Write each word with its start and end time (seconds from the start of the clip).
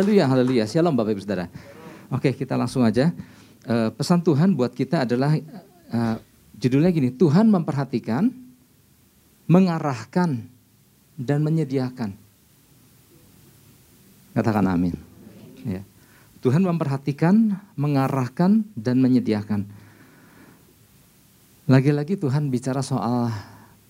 Haleluya, 0.00 0.32
haleluya. 0.32 0.64
Shalom 0.64 0.96
Bapak 0.96 1.12
Ibu 1.12 1.20
Saudara. 1.20 1.44
Oke, 2.08 2.32
kita 2.32 2.56
langsung 2.56 2.80
aja. 2.80 3.12
Uh, 3.68 3.92
pesan 3.92 4.24
Tuhan 4.24 4.56
buat 4.56 4.72
kita 4.72 5.04
adalah 5.04 5.36
uh, 5.92 6.16
judulnya 6.56 6.88
gini, 6.88 7.12
Tuhan 7.12 7.52
memperhatikan, 7.52 8.32
mengarahkan, 9.44 10.40
dan 11.20 11.44
menyediakan. 11.44 12.16
Katakan 14.32 14.72
amin. 14.72 14.96
Ya. 15.68 15.84
Tuhan 16.40 16.64
memperhatikan, 16.64 17.60
mengarahkan, 17.76 18.64
dan 18.72 19.04
menyediakan. 19.04 19.68
Lagi-lagi 21.68 22.16
Tuhan 22.16 22.48
bicara 22.48 22.80
soal 22.80 23.28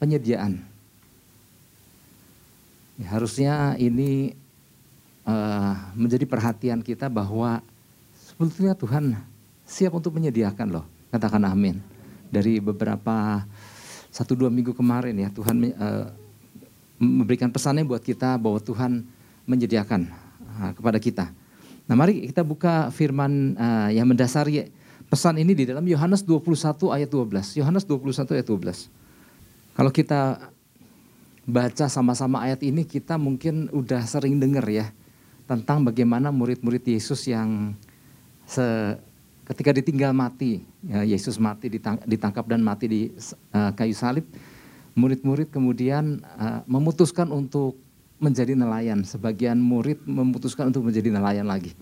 penyediaan. 0.03 0.59
Ya, 2.99 3.15
harusnya 3.15 3.79
ini 3.79 4.35
uh, 5.31 5.73
menjadi 5.95 6.27
perhatian 6.27 6.83
kita 6.83 7.07
bahwa 7.07 7.63
sebetulnya 8.19 8.75
Tuhan 8.75 9.15
siap 9.63 9.95
untuk 9.95 10.19
menyediakan 10.19 10.67
loh. 10.75 10.85
Katakan 11.15 11.47
amin. 11.47 11.79
Dari 12.31 12.59
beberapa 12.59 13.47
satu 14.11 14.35
dua 14.35 14.51
minggu 14.51 14.75
kemarin 14.75 15.15
ya 15.15 15.31
Tuhan 15.31 15.71
uh, 15.71 16.07
memberikan 16.99 17.51
pesannya 17.51 17.87
buat 17.87 18.03
kita 18.03 18.35
bahwa 18.39 18.59
Tuhan 18.59 19.07
menyediakan 19.47 20.11
uh, 20.61 20.71
kepada 20.75 20.99
kita. 20.99 21.25
Nah 21.87 21.95
mari 21.99 22.31
kita 22.31 22.43
buka 22.47 22.91
firman 22.95 23.59
uh, 23.59 23.91
yang 23.91 24.07
mendasari 24.07 24.71
pesan 25.11 25.43
ini 25.43 25.59
di 25.59 25.67
dalam 25.67 25.83
Yohanes 25.87 26.23
21 26.23 26.95
ayat 26.95 27.11
12. 27.11 27.59
Yohanes 27.59 27.83
21 27.87 28.37
ayat 28.39 28.47
12. 28.47 29.75
Kalau 29.75 29.91
kita 29.91 30.51
baca 31.51 31.87
sama-sama 31.91 32.47
ayat 32.47 32.63
ini 32.63 32.87
kita 32.87 33.19
mungkin 33.19 33.67
udah 33.75 34.07
sering 34.07 34.39
dengar 34.39 34.63
ya 34.71 34.95
tentang 35.51 35.83
bagaimana 35.83 36.31
murid-murid 36.31 36.87
Yesus 36.87 37.27
yang 37.27 37.75
se, 38.47 38.63
ketika 39.51 39.75
ditinggal 39.75 40.15
mati, 40.15 40.63
ya, 40.87 41.03
Yesus 41.03 41.43
mati 41.43 41.67
ditangkap 42.07 42.47
dan 42.47 42.63
mati 42.63 42.87
di 42.87 43.01
uh, 43.51 43.75
kayu 43.75 43.91
salib, 43.91 44.23
murid-murid 44.95 45.51
kemudian 45.51 46.23
uh, 46.39 46.63
memutuskan 46.71 47.35
untuk 47.35 47.83
menjadi 48.23 48.55
nelayan. 48.55 49.03
Sebagian 49.03 49.59
murid 49.59 49.99
memutuskan 50.07 50.71
untuk 50.71 50.87
menjadi 50.87 51.11
nelayan 51.11 51.51
lagi. 51.51 51.75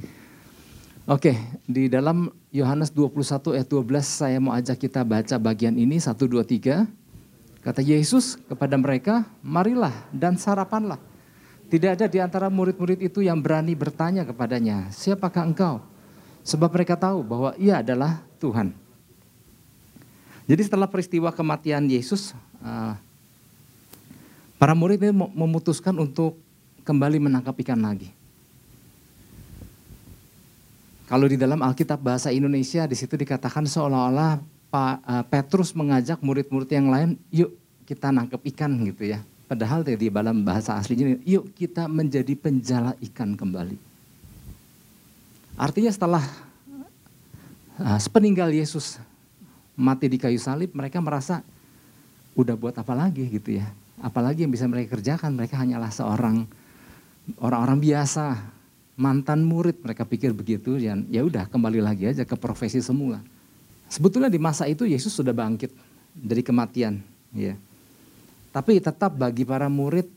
Oke, 1.05 1.37
di 1.69 1.93
dalam 1.93 2.33
Yohanes 2.49 2.89
21 2.93 3.57
ayat 3.57 3.69
12 3.69 3.85
saya 4.05 4.37
mau 4.41 4.57
ajak 4.57 4.77
kita 4.89 5.05
baca 5.05 5.37
bagian 5.37 5.77
ini 5.77 6.01
1 6.01 6.17
2 6.17 6.41
3. 6.41 6.89
Kata 7.65 7.81
Yesus 7.85 8.41
kepada 8.49 8.81
mereka, 8.81 9.29
"Marilah 9.45 9.93
dan 10.09 10.41
sarapanlah." 10.41 11.08
Tidak 11.69 12.01
ada 12.01 12.09
di 12.09 12.17
antara 12.17 12.49
murid-murid 12.49 13.13
itu 13.13 13.21
yang 13.21 13.37
berani 13.45 13.77
bertanya 13.77 14.25
kepadanya, 14.25 14.89
siapakah 14.89 15.45
engkau? 15.45 15.85
Sebab 16.41 16.73
mereka 16.73 16.97
tahu 16.97 17.21
bahwa 17.21 17.53
ia 17.61 17.85
adalah 17.85 18.25
Tuhan. 18.41 18.73
Jadi 20.49 20.65
setelah 20.65 20.89
peristiwa 20.89 21.29
kematian 21.29 21.85
Yesus, 21.85 22.33
uh, 22.65 22.97
para 24.57 24.73
murid 24.73 24.97
ini 24.97 25.13
memutuskan 25.13 25.93
untuk 26.01 26.41
kembali 26.89 27.21
menangkap 27.21 27.53
ikan 27.61 27.85
lagi. 27.85 28.17
Kalau 31.05 31.29
di 31.29 31.37
dalam 31.37 31.61
Alkitab 31.61 32.01
bahasa 32.01 32.33
Indonesia 32.33 32.89
di 32.89 32.97
situ 32.97 33.13
dikatakan 33.13 33.69
seolah-olah 33.69 34.41
uh, 34.73 35.25
Petrus 35.29 35.77
mengajak 35.77 36.25
murid-murid 36.25 36.73
yang 36.73 36.89
lain, 36.89 37.21
yuk 37.29 37.53
kita 37.85 38.09
nangkep 38.09 38.41
ikan 38.57 38.73
gitu 38.89 39.05
ya. 39.05 39.21
Padahal 39.49 39.81
di 39.81 39.97
dalam 40.13 40.45
bahasa 40.45 40.77
aslinya, 40.77 41.17
yuk 41.25 41.57
kita 41.57 41.89
menjadi 41.89 42.37
penjala 42.37 42.93
ikan 43.01 43.33
kembali. 43.33 43.81
Artinya 45.57 45.89
setelah 45.89 46.21
uh, 47.81 47.97
sepeninggal 47.97 48.53
Yesus 48.53 49.01
mati 49.73 50.07
di 50.13 50.21
kayu 50.21 50.37
salib, 50.37 50.77
mereka 50.77 51.01
merasa 51.01 51.41
udah 52.37 52.55
buat 52.61 52.77
apa 52.77 52.93
lagi 52.93 53.25
gitu 53.27 53.57
ya. 53.57 53.67
Apalagi 54.05 54.45
yang 54.45 54.53
bisa 54.53 54.69
mereka 54.69 55.01
kerjakan, 55.01 55.33
mereka 55.35 55.57
hanyalah 55.59 55.91
seorang 55.91 56.45
orang-orang 57.41 57.81
biasa, 57.81 58.39
mantan 59.01 59.43
murid, 59.49 59.81
mereka 59.81 60.05
pikir 60.05 60.37
begitu 60.37 60.77
dan 60.77 61.09
ya 61.09 61.25
udah 61.25 61.49
kembali 61.49 61.81
lagi 61.81 62.05
aja 62.05 62.29
ke 62.29 62.37
profesi 62.37 62.85
semula. 62.85 63.25
Sebetulnya 63.89 64.29
di 64.29 64.37
masa 64.37 64.69
itu 64.69 64.85
Yesus 64.85 65.17
sudah 65.17 65.33
bangkit 65.33 65.73
dari 66.13 66.45
kematian, 66.45 67.01
ya. 67.33 67.57
Tapi 68.59 68.83
tetap 68.83 69.15
bagi 69.15 69.47
para 69.47 69.71
murid 69.71 70.11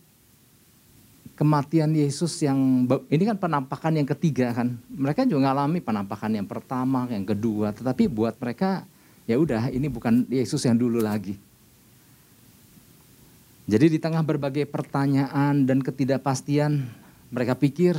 kematian 1.37 1.93
Yesus 1.93 2.41
yang 2.41 2.89
ini 3.05 3.21
kan 3.21 3.37
penampakan 3.37 4.01
yang 4.01 4.09
ketiga 4.09 4.49
kan. 4.49 4.81
Mereka 4.89 5.29
juga 5.29 5.45
mengalami 5.45 5.77
penampakan 5.77 6.41
yang 6.41 6.49
pertama, 6.49 7.05
yang 7.13 7.21
kedua, 7.21 7.69
tetapi 7.69 8.09
buat 8.09 8.33
mereka 8.41 8.81
ya 9.29 9.37
udah 9.37 9.69
ini 9.69 9.85
bukan 9.93 10.25
Yesus 10.25 10.65
yang 10.65 10.73
dulu 10.73 11.05
lagi. 11.05 11.37
Jadi 13.69 13.93
di 13.93 14.01
tengah 14.01 14.25
berbagai 14.25 14.65
pertanyaan 14.65 15.69
dan 15.69 15.85
ketidakpastian, 15.85 16.81
mereka 17.29 17.53
pikir 17.53 17.93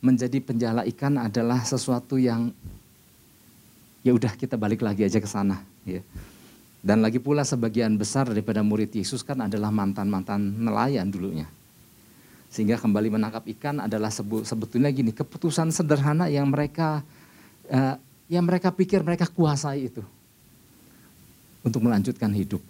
menjadi 0.00 0.40
penjala 0.40 0.88
ikan 0.88 1.20
adalah 1.20 1.60
sesuatu 1.68 2.16
yang 2.16 2.48
ya 4.00 4.16
udah 4.16 4.32
kita 4.40 4.56
balik 4.56 4.80
lagi 4.80 5.04
aja 5.04 5.20
ke 5.20 5.28
sana, 5.28 5.60
ya. 5.84 6.00
Dan 6.80 7.04
lagi 7.04 7.20
pula 7.20 7.44
sebagian 7.44 7.92
besar 8.00 8.32
daripada 8.32 8.64
murid 8.64 8.96
Yesus 8.96 9.20
kan 9.20 9.36
adalah 9.44 9.68
mantan-mantan 9.68 10.40
nelayan 10.40 11.12
dulunya. 11.12 11.44
Sehingga 12.48 12.80
kembali 12.80 13.20
menangkap 13.20 13.44
ikan 13.56 13.84
adalah 13.84 14.08
sebetulnya 14.08 14.88
gini, 14.88 15.12
keputusan 15.12 15.68
sederhana 15.76 16.32
yang 16.32 16.48
mereka 16.48 17.04
uh, 17.68 17.94
yang 18.32 18.48
mereka 18.48 18.72
pikir 18.72 19.04
mereka 19.04 19.28
kuasai 19.28 19.92
itu. 19.92 20.00
Untuk 21.60 21.84
melanjutkan 21.84 22.32
hidup. 22.32 22.64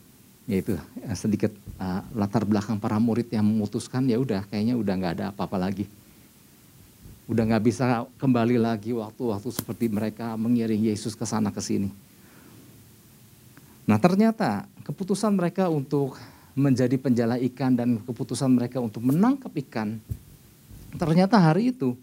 Yaitu 0.50 0.74
uh, 0.74 1.14
sedikit 1.14 1.54
uh, 1.78 2.02
latar 2.18 2.42
belakang 2.42 2.82
para 2.82 2.98
murid 2.98 3.30
yang 3.30 3.46
memutuskan 3.46 4.10
ya 4.10 4.18
udah 4.18 4.42
kayaknya 4.50 4.74
udah 4.74 4.94
nggak 4.98 5.12
ada 5.22 5.26
apa-apa 5.30 5.70
lagi. 5.70 5.86
Udah 7.30 7.46
nggak 7.46 7.62
bisa 7.62 8.10
kembali 8.18 8.58
lagi 8.58 8.90
waktu-waktu 8.90 9.54
seperti 9.54 9.86
mereka 9.86 10.34
mengiring 10.34 10.90
Yesus 10.90 11.14
ke 11.14 11.22
sana 11.22 11.54
ke 11.54 11.62
sini 11.62 12.09
Nah 13.90 13.98
ternyata 13.98 14.70
keputusan 14.86 15.34
mereka 15.34 15.66
untuk 15.66 16.14
menjadi 16.54 16.94
penjala 16.94 17.42
ikan 17.50 17.74
dan 17.74 17.98
keputusan 17.98 18.46
mereka 18.46 18.78
untuk 18.78 19.02
menangkap 19.02 19.50
ikan, 19.66 19.98
ternyata 20.94 21.34
hari 21.42 21.74
itu 21.74 21.98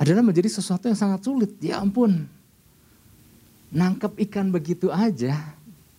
adalah 0.00 0.24
menjadi 0.24 0.48
sesuatu 0.48 0.88
yang 0.88 0.96
sangat 0.96 1.28
sulit. 1.28 1.52
Ya 1.60 1.76
ampun, 1.76 2.24
nangkep 3.68 4.16
ikan 4.24 4.48
begitu 4.48 4.88
aja 4.88 5.36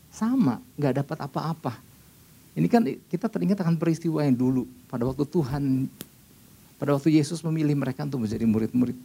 sama, 0.10 0.58
nggak 0.74 1.06
dapat 1.06 1.18
apa-apa. 1.30 1.78
Ini 2.58 2.66
kan 2.66 2.82
kita 2.82 3.30
teringat 3.30 3.62
akan 3.62 3.78
peristiwa 3.78 4.26
yang 4.26 4.34
dulu 4.34 4.66
pada 4.90 5.06
waktu 5.06 5.22
Tuhan, 5.22 5.86
pada 6.82 6.98
waktu 6.98 7.14
Yesus 7.14 7.46
memilih 7.46 7.78
mereka 7.78 8.10
untuk 8.10 8.26
menjadi 8.26 8.42
murid-murid. 8.42 8.98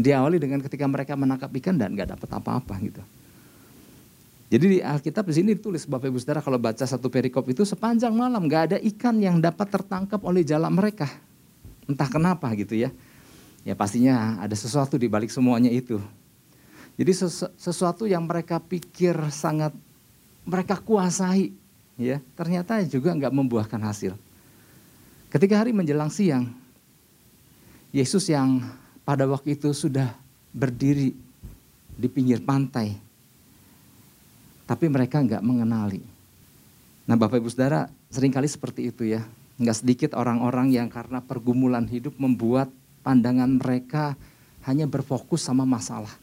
Diawali 0.00 0.40
dengan 0.40 0.64
ketika 0.64 0.88
mereka 0.88 1.12
menangkap 1.12 1.52
ikan 1.60 1.76
dan 1.76 1.92
nggak 1.92 2.16
dapat 2.16 2.30
apa-apa 2.40 2.80
gitu. 2.80 3.04
Jadi 4.50 4.64
di 4.66 4.78
Alkitab 4.82 5.30
di 5.30 5.34
sini 5.38 5.54
ditulis 5.54 5.86
Bapak 5.86 6.10
Ibu 6.10 6.18
Saudara 6.18 6.42
kalau 6.42 6.58
baca 6.58 6.82
satu 6.82 7.06
perikop 7.06 7.46
itu 7.46 7.62
sepanjang 7.62 8.10
malam 8.10 8.50
nggak 8.50 8.62
ada 8.74 8.78
ikan 8.82 9.22
yang 9.22 9.38
dapat 9.38 9.70
tertangkap 9.70 10.18
oleh 10.26 10.42
jala 10.42 10.66
mereka. 10.66 11.06
Entah 11.86 12.10
kenapa 12.10 12.50
gitu 12.58 12.74
ya. 12.74 12.90
Ya 13.62 13.78
pastinya 13.78 14.42
ada 14.42 14.58
sesuatu 14.58 14.98
di 14.98 15.06
balik 15.06 15.30
semuanya 15.30 15.70
itu. 15.70 16.02
Jadi 16.98 17.12
sesu 17.14 17.46
sesuatu 17.54 18.10
yang 18.10 18.26
mereka 18.26 18.58
pikir 18.58 19.14
sangat 19.30 19.70
mereka 20.42 20.82
kuasai 20.82 21.54
ya 21.94 22.18
ternyata 22.34 22.82
juga 22.82 23.14
nggak 23.14 23.30
membuahkan 23.30 23.78
hasil. 23.86 24.18
Ketika 25.30 25.62
hari 25.62 25.70
menjelang 25.70 26.10
siang, 26.10 26.50
Yesus 27.94 28.26
yang 28.26 28.66
pada 29.06 29.30
waktu 29.30 29.54
itu 29.54 29.70
sudah 29.70 30.10
berdiri 30.50 31.14
di 31.94 32.08
pinggir 32.10 32.42
pantai 32.42 33.09
tapi 34.70 34.86
mereka 34.86 35.18
nggak 35.18 35.42
mengenali. 35.42 35.98
Nah 37.10 37.18
Bapak 37.18 37.42
Ibu 37.42 37.50
Saudara 37.50 37.90
sering 38.06 38.30
kali 38.30 38.46
seperti 38.46 38.86
itu 38.86 39.02
ya. 39.02 39.26
Nggak 39.58 39.82
sedikit 39.82 40.10
orang-orang 40.14 40.70
yang 40.70 40.86
karena 40.86 41.18
pergumulan 41.18 41.90
hidup 41.90 42.14
membuat 42.22 42.70
pandangan 43.02 43.50
mereka 43.50 44.14
hanya 44.62 44.86
berfokus 44.86 45.42
sama 45.42 45.66
masalah. 45.66 46.14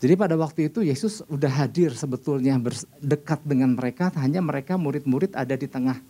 Jadi 0.00 0.14
pada 0.16 0.40
waktu 0.40 0.72
itu 0.72 0.80
Yesus 0.80 1.20
udah 1.28 1.52
hadir 1.52 1.92
sebetulnya 1.92 2.56
dekat 3.02 3.44
dengan 3.44 3.76
mereka, 3.76 4.08
hanya 4.16 4.40
mereka 4.40 4.80
murid-murid 4.80 5.36
ada 5.36 5.52
di 5.58 5.68
tengah, 5.68 6.00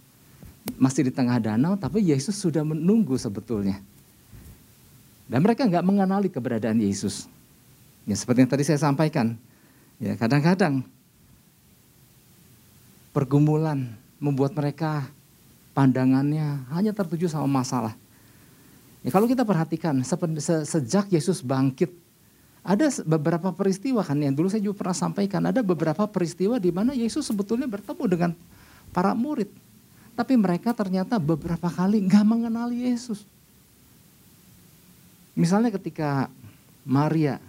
masih 0.79 1.09
di 1.09 1.13
tengah 1.13 1.41
danau, 1.41 1.75
tapi 1.75 2.05
Yesus 2.05 2.37
sudah 2.37 2.63
menunggu 2.63 3.19
sebetulnya. 3.19 3.81
Dan 5.25 5.41
mereka 5.41 5.67
nggak 5.67 5.83
mengenali 5.83 6.29
keberadaan 6.31 6.79
Yesus. 6.79 7.27
Ya 8.05 8.13
seperti 8.13 8.45
yang 8.45 8.53
tadi 8.53 8.65
saya 8.69 8.77
sampaikan, 8.77 9.41
ya 9.97 10.21
kadang-kadang 10.21 10.85
pergumulan 13.19 13.99
membuat 14.23 14.55
mereka 14.55 15.11
pandangannya 15.75 16.71
hanya 16.71 16.95
tertuju 16.95 17.27
sama 17.27 17.51
masalah. 17.51 17.99
Ya, 19.03 19.11
kalau 19.11 19.27
kita 19.27 19.43
perhatikan 19.43 19.99
sejak 20.63 21.11
Yesus 21.11 21.43
bangkit, 21.43 21.91
ada 22.63 22.87
beberapa 23.03 23.51
peristiwa 23.51 24.07
kan 24.07 24.23
yang 24.23 24.39
dulu 24.39 24.47
saya 24.47 24.63
juga 24.63 24.87
pernah 24.87 24.95
sampaikan. 24.95 25.43
Ada 25.51 25.67
beberapa 25.67 26.07
peristiwa 26.07 26.63
di 26.63 26.71
mana 26.71 26.95
Yesus 26.95 27.27
sebetulnya 27.27 27.67
bertemu 27.67 28.05
dengan 28.07 28.31
para 28.95 29.19
murid. 29.19 29.51
Tapi 30.15 30.39
mereka 30.39 30.71
ternyata 30.71 31.19
beberapa 31.19 31.67
kali 31.67 31.99
nggak 32.07 32.23
mengenali 32.23 32.87
Yesus. 32.87 33.27
Misalnya 35.35 35.75
ketika 35.75 36.31
Maria 36.87 37.43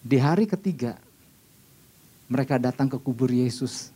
di 0.00 0.16
hari 0.16 0.48
ketiga 0.48 0.96
mereka 2.24 2.56
datang 2.56 2.88
ke 2.88 2.96
kubur 2.96 3.28
Yesus. 3.28 3.95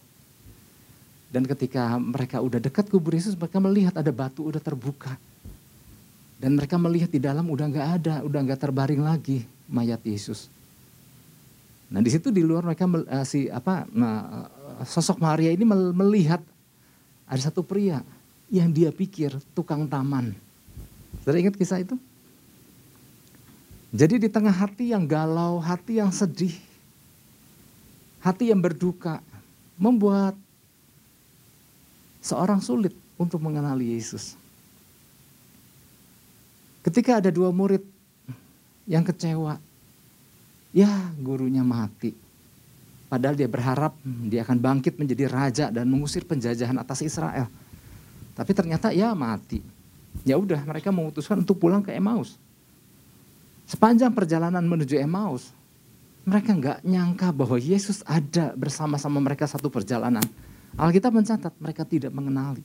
Dan 1.30 1.46
ketika 1.46 1.94
mereka 1.94 2.42
udah 2.42 2.58
dekat 2.58 2.90
kubur 2.90 3.14
Yesus, 3.14 3.38
mereka 3.38 3.62
melihat 3.62 3.94
ada 3.94 4.10
batu 4.10 4.50
udah 4.50 4.58
terbuka. 4.58 5.14
Dan 6.42 6.58
mereka 6.58 6.74
melihat 6.74 7.06
di 7.06 7.22
dalam 7.22 7.46
udah 7.46 7.66
nggak 7.70 7.88
ada, 8.02 8.14
udah 8.26 8.40
nggak 8.42 8.60
terbaring 8.60 8.98
lagi 8.98 9.46
mayat 9.70 10.02
Yesus. 10.02 10.50
Nah 11.90 12.02
di 12.02 12.10
situ 12.10 12.30
di 12.34 12.42
luar 12.42 12.66
mereka 12.66 12.86
uh, 12.86 13.26
si 13.26 13.50
apa 13.50 13.86
uh, 13.86 14.46
sosok 14.86 15.18
Maria 15.22 15.50
ini 15.50 15.66
melihat 15.94 16.42
ada 17.26 17.42
satu 17.42 17.62
pria 17.62 18.02
yang 18.50 18.70
dia 18.70 18.90
pikir 18.90 19.34
tukang 19.54 19.86
taman. 19.86 20.34
Sudah 21.22 21.38
ingat 21.38 21.54
kisah 21.54 21.82
itu? 21.82 21.94
Jadi 23.90 24.22
di 24.22 24.28
tengah 24.30 24.54
hati 24.54 24.94
yang 24.94 25.02
galau, 25.02 25.58
hati 25.58 25.98
yang 25.98 26.14
sedih, 26.14 26.54
hati 28.22 28.54
yang 28.54 28.62
berduka, 28.62 29.18
membuat 29.74 30.38
seorang 32.20 32.60
sulit 32.60 32.92
untuk 33.16 33.40
mengenali 33.40 33.96
Yesus. 33.96 34.36
Ketika 36.80 37.20
ada 37.20 37.28
dua 37.28 37.52
murid 37.52 37.84
yang 38.88 39.04
kecewa, 39.04 39.60
ya 40.72 40.88
gurunya 41.20 41.60
mati. 41.60 42.16
Padahal 43.10 43.34
dia 43.34 43.50
berharap 43.50 43.92
dia 44.04 44.46
akan 44.46 44.56
bangkit 44.56 44.94
menjadi 44.96 45.26
raja 45.26 45.66
dan 45.68 45.90
mengusir 45.90 46.22
penjajahan 46.22 46.78
atas 46.78 47.02
Israel. 47.02 47.50
Tapi 48.38 48.52
ternyata 48.54 48.94
ya 48.94 49.12
mati. 49.12 49.60
Ya 50.22 50.38
udah 50.38 50.62
mereka 50.62 50.94
memutuskan 50.94 51.42
untuk 51.42 51.58
pulang 51.58 51.82
ke 51.82 51.90
Emmaus. 51.90 52.38
Sepanjang 53.66 54.10
perjalanan 54.14 54.62
menuju 54.62 54.98
Emmaus, 54.98 55.50
mereka 56.26 56.54
nggak 56.54 56.78
nyangka 56.86 57.28
bahwa 57.30 57.58
Yesus 57.58 58.02
ada 58.06 58.54
bersama-sama 58.54 59.18
mereka 59.22 59.46
satu 59.46 59.70
perjalanan. 59.70 60.22
Alkitab 60.78 61.10
mencatat 61.14 61.54
mereka 61.58 61.82
tidak 61.82 62.12
mengenali. 62.14 62.62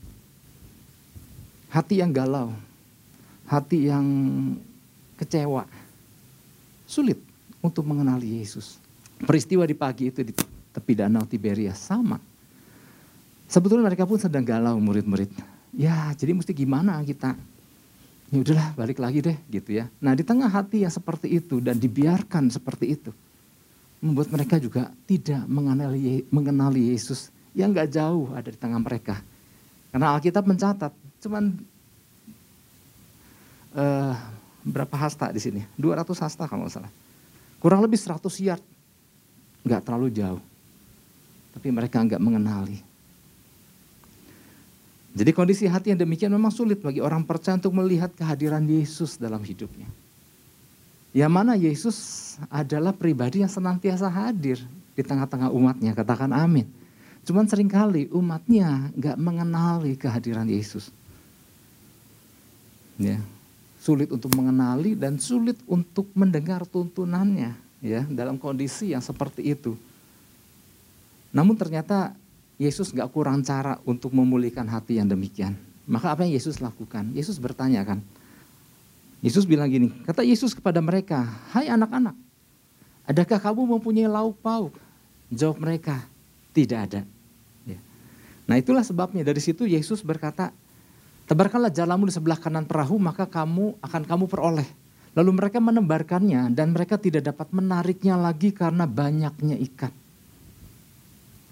Hati 1.74 2.00
yang 2.00 2.14
galau, 2.14 2.54
hati 3.50 3.90
yang 3.90 4.06
kecewa, 5.20 5.68
sulit 6.86 7.20
untuk 7.60 7.84
mengenali 7.84 8.40
Yesus. 8.40 8.78
Peristiwa 9.20 9.66
di 9.66 9.76
pagi 9.76 10.12
itu 10.14 10.22
di 10.22 10.32
tepi 10.72 10.94
danau 10.96 11.26
Tiberias 11.26 11.80
sama. 11.82 12.20
Sebetulnya 13.46 13.88
mereka 13.92 14.08
pun 14.08 14.20
sedang 14.20 14.44
galau 14.44 14.78
murid-murid. 14.80 15.30
Ya 15.76 16.12
jadi 16.16 16.32
mesti 16.32 16.56
gimana 16.56 17.04
kita 17.04 17.36
ya 18.32 18.38
udahlah 18.42 18.74
balik 18.74 18.98
lagi 19.04 19.20
deh 19.22 19.38
gitu 19.52 19.76
ya. 19.76 19.92
Nah 20.00 20.16
di 20.16 20.24
tengah 20.24 20.48
hati 20.48 20.88
yang 20.88 20.94
seperti 20.94 21.28
itu 21.36 21.60
dan 21.60 21.76
dibiarkan 21.76 22.48
seperti 22.48 22.96
itu, 22.96 23.12
membuat 24.00 24.32
mereka 24.32 24.56
juga 24.58 24.92
tidak 25.04 25.44
mengenali, 25.46 26.24
mengenali 26.32 26.96
Yesus 26.96 27.35
yang 27.56 27.72
gak 27.72 27.90
jauh 27.90 28.30
ada 28.36 28.52
di 28.52 28.60
tengah 28.60 28.78
mereka. 28.78 29.24
Karena 29.96 30.12
Alkitab 30.12 30.44
mencatat 30.44 30.92
cuman 31.24 31.56
uh, 33.74 34.14
berapa 34.68 34.96
hasta 35.00 35.32
di 35.32 35.40
sini? 35.40 35.64
200 35.80 36.04
hasta 36.20 36.44
kalau 36.52 36.68
nggak 36.68 36.76
salah. 36.76 36.92
Kurang 37.64 37.80
lebih 37.80 37.96
100 37.96 38.20
yard. 38.44 38.64
Nggak 39.64 39.82
terlalu 39.88 40.12
jauh. 40.12 40.44
Tapi 41.56 41.68
mereka 41.72 42.04
nggak 42.04 42.20
mengenali. 42.20 42.84
Jadi 45.16 45.32
kondisi 45.32 45.64
hati 45.64 45.96
yang 45.96 46.00
demikian 46.04 46.28
memang 46.28 46.52
sulit 46.52 46.84
bagi 46.84 47.00
orang 47.00 47.24
percaya 47.24 47.56
untuk 47.56 47.72
melihat 47.72 48.12
kehadiran 48.12 48.68
Yesus 48.68 49.16
dalam 49.16 49.40
hidupnya. 49.40 49.88
Yang 51.16 51.32
mana 51.32 51.56
Yesus 51.56 51.98
adalah 52.52 52.92
pribadi 52.92 53.40
yang 53.40 53.48
senantiasa 53.48 54.12
hadir 54.12 54.60
di 54.92 55.00
tengah-tengah 55.00 55.48
umatnya, 55.56 55.96
katakan 55.96 56.36
amin. 56.36 56.68
Cuman 57.26 57.50
sering 57.50 57.66
kali 57.66 58.06
umatnya 58.14 58.94
nggak 58.94 59.18
mengenali 59.18 59.98
kehadiran 59.98 60.46
Yesus. 60.46 60.94
Ya, 63.02 63.18
sulit 63.82 64.14
untuk 64.14 64.32
mengenali 64.38 64.94
dan 64.94 65.18
sulit 65.18 65.58
untuk 65.66 66.08
mendengar 66.14 66.64
tuntunannya 66.70 67.58
ya 67.82 68.02
dalam 68.08 68.38
kondisi 68.38 68.94
yang 68.94 69.02
seperti 69.02 69.42
itu. 69.42 69.74
Namun 71.34 71.58
ternyata 71.58 72.14
Yesus 72.62 72.94
nggak 72.94 73.12
kurang 73.12 73.44
cara 73.44 73.82
untuk 73.84 74.14
memulihkan 74.14 74.70
hati 74.70 75.02
yang 75.02 75.10
demikian. 75.10 75.58
Maka 75.90 76.14
apa 76.14 76.24
yang 76.24 76.38
Yesus 76.38 76.62
lakukan? 76.62 77.10
Yesus 77.12 77.42
bertanya 77.42 77.82
kan. 77.84 78.00
Yesus 79.26 79.50
bilang 79.50 79.66
gini, 79.68 79.90
kata 80.06 80.22
Yesus 80.22 80.54
kepada 80.54 80.78
mereka, 80.80 81.26
Hai 81.50 81.66
anak-anak, 81.66 82.14
adakah 83.10 83.40
kamu 83.42 83.78
mempunyai 83.78 84.06
lauk 84.06 84.38
pauk? 84.38 84.78
Jawab 85.34 85.58
mereka, 85.58 86.06
tidak 86.54 86.80
ada. 86.86 87.02
Nah 88.46 88.56
itulah 88.62 88.86
sebabnya 88.86 89.26
dari 89.26 89.42
situ 89.42 89.66
Yesus 89.66 90.06
berkata, 90.06 90.54
tebarkanlah 91.26 91.74
jalamu 91.74 92.06
di 92.06 92.14
sebelah 92.14 92.38
kanan 92.38 92.70
perahu 92.70 93.02
maka 93.02 93.26
kamu 93.26 93.78
akan 93.82 94.04
kamu 94.06 94.26
peroleh. 94.30 94.70
Lalu 95.16 95.32
mereka 95.32 95.64
menebarkannya 95.64 96.52
dan 96.52 96.76
mereka 96.76 97.00
tidak 97.00 97.32
dapat 97.32 97.48
menariknya 97.56 98.20
lagi 98.20 98.52
karena 98.52 98.84
banyaknya 98.84 99.56
ikan. 99.72 99.94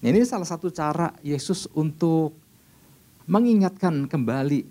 Ini 0.04 0.20
salah 0.28 0.44
satu 0.44 0.68
cara 0.68 1.16
Yesus 1.24 1.72
untuk 1.72 2.36
mengingatkan 3.24 4.04
kembali 4.12 4.68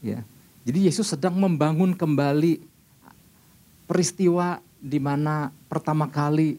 ya. 0.00 0.24
Jadi 0.64 0.88
Yesus 0.88 1.12
sedang 1.12 1.36
membangun 1.36 1.92
kembali 1.92 2.64
peristiwa 3.84 4.56
di 4.80 4.96
mana 4.96 5.52
pertama 5.68 6.08
kali 6.08 6.56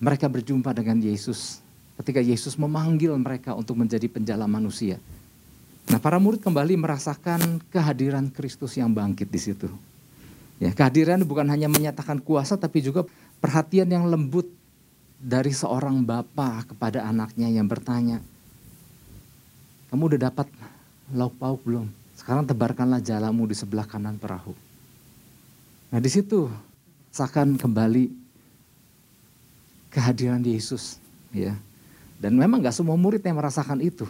mereka 0.00 0.32
berjumpa 0.32 0.72
dengan 0.72 0.96
Yesus. 0.96 1.60
Ketika 2.00 2.24
Yesus 2.24 2.56
memanggil 2.56 3.12
mereka 3.20 3.52
untuk 3.52 3.76
menjadi 3.76 4.08
penjala 4.08 4.48
manusia. 4.48 4.96
Nah 5.92 6.00
para 6.00 6.16
murid 6.16 6.40
kembali 6.40 6.80
merasakan 6.80 7.60
kehadiran 7.68 8.32
Kristus 8.32 8.80
yang 8.80 8.88
bangkit 8.88 9.28
di 9.28 9.36
situ. 9.36 9.68
Ya, 10.60 10.72
kehadiran 10.72 11.20
bukan 11.28 11.44
hanya 11.52 11.68
menyatakan 11.68 12.20
kuasa 12.20 12.56
tapi 12.56 12.80
juga 12.80 13.04
perhatian 13.40 13.88
yang 13.88 14.08
lembut 14.08 14.48
dari 15.20 15.52
seorang 15.52 16.00
bapak 16.04 16.72
kepada 16.72 17.04
anaknya 17.04 17.52
yang 17.52 17.68
bertanya, 17.68 18.24
kamu 19.92 20.16
udah 20.16 20.20
dapat 20.32 20.48
lauk 21.12 21.36
pauk 21.36 21.60
belum? 21.64 21.88
Sekarang 22.16 22.48
tebarkanlah 22.48 23.04
jalamu 23.04 23.44
di 23.44 23.56
sebelah 23.56 23.84
kanan 23.84 24.16
perahu. 24.16 24.56
Nah 25.92 26.00
di 26.00 26.08
situ 26.12 26.48
seakan 27.12 27.60
kembali 27.60 28.08
kehadiran 29.92 30.40
Yesus, 30.44 30.96
ya. 31.32 31.56
Dan 32.20 32.36
memang 32.36 32.60
gak 32.60 32.76
semua 32.76 33.00
murid 33.00 33.24
yang 33.24 33.40
merasakan 33.40 33.80
itu. 33.80 34.04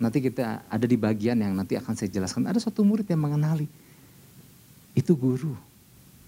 Nanti 0.00 0.24
kita 0.24 0.64
ada 0.66 0.86
di 0.88 0.96
bagian 0.96 1.36
yang 1.36 1.52
nanti 1.52 1.76
akan 1.76 1.92
saya 1.92 2.08
jelaskan. 2.08 2.48
Ada 2.48 2.64
satu 2.64 2.80
murid 2.80 3.04
yang 3.06 3.20
mengenali 3.20 3.68
itu 4.96 5.12
guru 5.12 5.52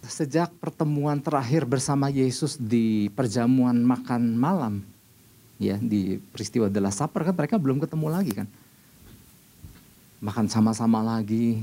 sejak 0.08 0.52
pertemuan 0.60 1.20
terakhir 1.20 1.64
bersama 1.64 2.12
Yesus 2.12 2.60
di 2.60 3.08
perjamuan 3.12 3.76
makan 3.80 4.36
malam, 4.36 4.84
ya 5.56 5.80
di 5.80 6.20
peristiwa 6.32 6.68
The 6.68 6.80
Supper 6.92 7.24
kan 7.24 7.34
mereka 7.34 7.56
belum 7.56 7.80
ketemu 7.80 8.06
lagi 8.12 8.32
kan. 8.36 8.48
Makan 10.24 10.48
sama-sama 10.48 11.04
lagi. 11.04 11.60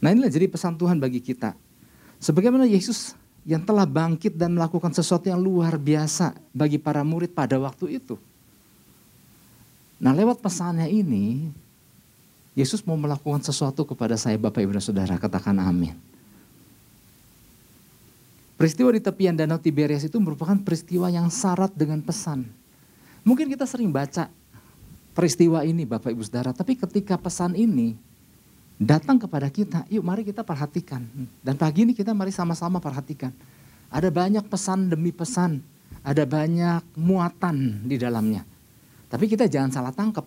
Nah 0.00 0.12
inilah 0.12 0.32
jadi 0.32 0.48
pesan 0.48 0.76
Tuhan 0.76 0.96
bagi 0.96 1.20
kita. 1.20 1.52
Sebagaimana 2.20 2.68
Yesus 2.68 3.16
yang 3.44 3.64
telah 3.64 3.88
bangkit 3.88 4.36
dan 4.36 4.52
melakukan 4.52 4.92
sesuatu 4.92 5.28
yang 5.28 5.40
luar 5.40 5.80
biasa 5.80 6.36
bagi 6.52 6.76
para 6.76 7.00
murid 7.00 7.32
pada 7.32 7.56
waktu 7.56 8.00
itu. 8.00 8.20
Nah 10.00 10.12
lewat 10.16 10.40
pesannya 10.40 10.88
ini, 10.88 11.52
Yesus 12.56 12.84
mau 12.84 12.96
melakukan 12.96 13.40
sesuatu 13.40 13.84
kepada 13.84 14.16
saya 14.16 14.36
Bapak 14.36 14.60
Ibu 14.60 14.76
dan 14.76 14.84
Saudara, 14.84 15.14
katakan 15.16 15.56
amin. 15.60 15.96
Peristiwa 18.60 18.92
di 18.92 19.00
tepian 19.00 19.32
Danau 19.32 19.56
Tiberias 19.56 20.04
itu 20.04 20.20
merupakan 20.20 20.56
peristiwa 20.60 21.08
yang 21.08 21.32
syarat 21.32 21.72
dengan 21.72 22.04
pesan. 22.04 22.44
Mungkin 23.24 23.48
kita 23.48 23.64
sering 23.64 23.88
baca 23.88 24.28
peristiwa 25.16 25.64
ini 25.64 25.88
Bapak 25.88 26.12
Ibu 26.12 26.20
Saudara, 26.20 26.52
tapi 26.52 26.76
ketika 26.76 27.16
pesan 27.16 27.56
ini 27.56 27.96
datang 28.80 29.20
kepada 29.20 29.52
kita, 29.52 29.84
yuk 29.92 30.00
mari 30.00 30.24
kita 30.24 30.40
perhatikan. 30.40 31.04
Dan 31.44 31.60
pagi 31.60 31.84
ini 31.84 31.92
kita 31.92 32.16
mari 32.16 32.32
sama-sama 32.32 32.80
perhatikan. 32.80 33.30
Ada 33.92 34.08
banyak 34.08 34.48
pesan 34.48 34.88
demi 34.88 35.12
pesan, 35.12 35.60
ada 36.00 36.24
banyak 36.24 36.80
muatan 36.96 37.84
di 37.84 38.00
dalamnya. 38.00 38.42
Tapi 39.12 39.28
kita 39.28 39.44
jangan 39.50 39.70
salah 39.74 39.92
tangkap 39.92 40.24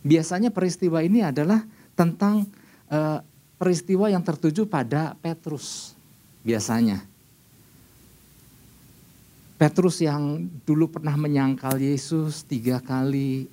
Biasanya 0.00 0.48
peristiwa 0.48 1.04
ini 1.04 1.20
adalah 1.20 1.60
tentang 1.92 2.48
uh, 2.88 3.20
peristiwa 3.60 4.08
yang 4.08 4.24
tertuju 4.24 4.64
pada 4.64 5.12
Petrus 5.20 5.92
biasanya. 6.40 7.04
Petrus 9.60 10.00
yang 10.00 10.48
dulu 10.64 10.88
pernah 10.88 11.20
menyangkal 11.20 11.76
Yesus 11.76 12.48
tiga 12.48 12.80
kali, 12.80 13.44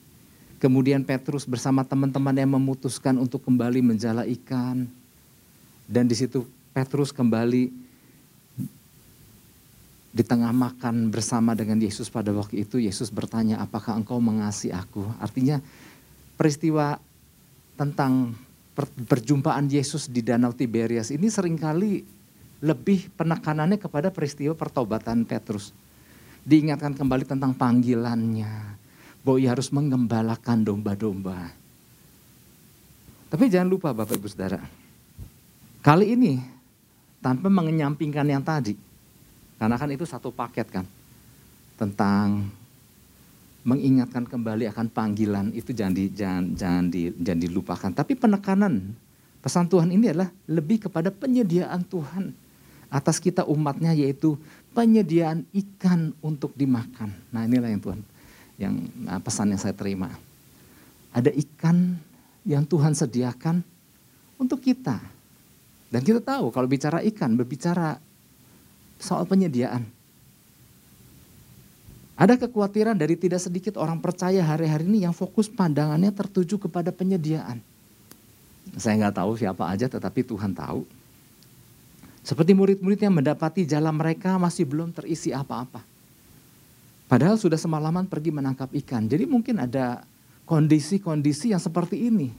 kemudian 0.58 1.06
Petrus 1.06 1.46
bersama 1.46 1.86
teman-teman 1.86 2.34
yang 2.34 2.52
memutuskan 2.58 3.18
untuk 3.18 3.46
kembali 3.46 3.82
menjala 3.82 4.26
ikan, 4.26 4.90
dan 5.88 6.04
di 6.06 6.16
situ 6.18 6.44
Petrus 6.76 7.16
kembali 7.16 7.72
di 10.18 10.24
tengah 10.26 10.50
makan 10.50 11.14
bersama 11.14 11.54
dengan 11.54 11.78
Yesus 11.78 12.10
pada 12.10 12.34
waktu 12.34 12.66
itu, 12.66 12.82
Yesus 12.82 13.14
bertanya, 13.14 13.62
apakah 13.62 13.94
engkau 13.94 14.18
mengasihi 14.18 14.74
aku? 14.74 15.06
Artinya 15.22 15.62
peristiwa 16.34 16.98
tentang 17.78 18.34
perjumpaan 19.10 19.70
Yesus 19.70 20.10
di 20.10 20.22
Danau 20.22 20.54
Tiberias 20.54 21.10
ini 21.10 21.30
sering 21.30 21.58
kali 21.58 22.06
lebih 22.62 23.14
penekanannya 23.14 23.78
kepada 23.78 24.10
peristiwa 24.10 24.58
pertobatan 24.58 25.26
Petrus 25.26 25.74
diingatkan 26.42 26.98
kembali 26.98 27.26
tentang 27.26 27.54
panggilannya. 27.54 28.87
Bahwa 29.28 29.44
ia 29.44 29.52
harus 29.52 29.68
mengembalakan 29.76 30.64
domba-domba. 30.64 31.52
Tapi 33.28 33.52
jangan 33.52 33.68
lupa 33.68 33.92
Bapak 33.92 34.16
Ibu 34.16 34.32
Saudara. 34.32 34.64
Kali 35.84 36.16
ini 36.16 36.40
tanpa 37.20 37.52
mengenyampingkan 37.52 38.24
yang 38.24 38.40
tadi. 38.40 38.80
Karena 39.60 39.76
kan 39.76 39.92
itu 39.92 40.08
satu 40.08 40.32
paket 40.32 40.72
kan. 40.72 40.88
Tentang 41.76 42.48
mengingatkan 43.68 44.24
kembali 44.24 44.72
akan 44.72 44.88
panggilan 44.88 45.52
itu 45.52 45.76
jangan 45.76 45.92
di, 45.92 46.08
jangan 46.08 46.44
jangan 46.56 46.86
di, 46.88 47.12
jangan 47.20 47.42
dilupakan. 47.44 47.92
Tapi 47.92 48.16
penekanan 48.16 48.96
pesan 49.44 49.68
Tuhan 49.68 49.92
ini 49.92 50.16
adalah 50.16 50.32
lebih 50.48 50.88
kepada 50.88 51.12
penyediaan 51.12 51.84
Tuhan 51.84 52.32
atas 52.88 53.20
kita 53.20 53.44
umatnya 53.44 53.92
yaitu 53.92 54.40
penyediaan 54.72 55.44
ikan 55.52 56.16
untuk 56.24 56.56
dimakan. 56.56 57.12
Nah 57.36 57.44
inilah 57.44 57.68
yang 57.68 57.84
Tuhan, 57.84 58.00
yang 58.58 58.74
nah, 59.02 59.22
pesan 59.22 59.54
yang 59.54 59.62
saya 59.62 59.74
terima. 59.74 60.10
Ada 61.14 61.34
ikan 61.34 61.98
yang 62.44 62.66
Tuhan 62.66 62.94
sediakan 62.94 63.62
untuk 64.38 64.62
kita. 64.62 64.98
Dan 65.88 66.02
kita 66.04 66.20
tahu 66.20 66.52
kalau 66.52 66.68
bicara 66.68 67.00
ikan, 67.06 67.38
berbicara 67.38 67.96
soal 69.00 69.24
penyediaan. 69.24 69.88
Ada 72.18 72.34
kekhawatiran 72.34 72.98
dari 72.98 73.14
tidak 73.14 73.46
sedikit 73.46 73.78
orang 73.78 74.02
percaya 74.02 74.42
hari-hari 74.42 74.90
ini 74.90 75.06
yang 75.06 75.14
fokus 75.14 75.46
pandangannya 75.46 76.10
tertuju 76.10 76.58
kepada 76.58 76.90
penyediaan. 76.90 77.62
Saya 78.74 78.98
nggak 79.06 79.22
tahu 79.22 79.38
siapa 79.38 79.64
aja 79.70 79.86
tetapi 79.86 80.26
Tuhan 80.26 80.52
tahu. 80.58 80.82
Seperti 82.26 82.52
murid-murid 82.58 83.00
yang 83.00 83.16
mendapati 83.16 83.64
jalan 83.64 83.96
mereka 83.96 84.36
masih 84.36 84.68
belum 84.68 84.92
terisi 84.92 85.32
apa-apa. 85.32 85.80
Padahal 87.08 87.40
sudah 87.40 87.56
semalaman 87.56 88.04
pergi 88.04 88.36
menangkap 88.36 88.68
ikan. 88.84 89.08
Jadi 89.08 89.24
mungkin 89.24 89.64
ada 89.64 90.04
kondisi-kondisi 90.44 91.56
yang 91.56 91.64
seperti 91.64 92.12
ini. 92.12 92.32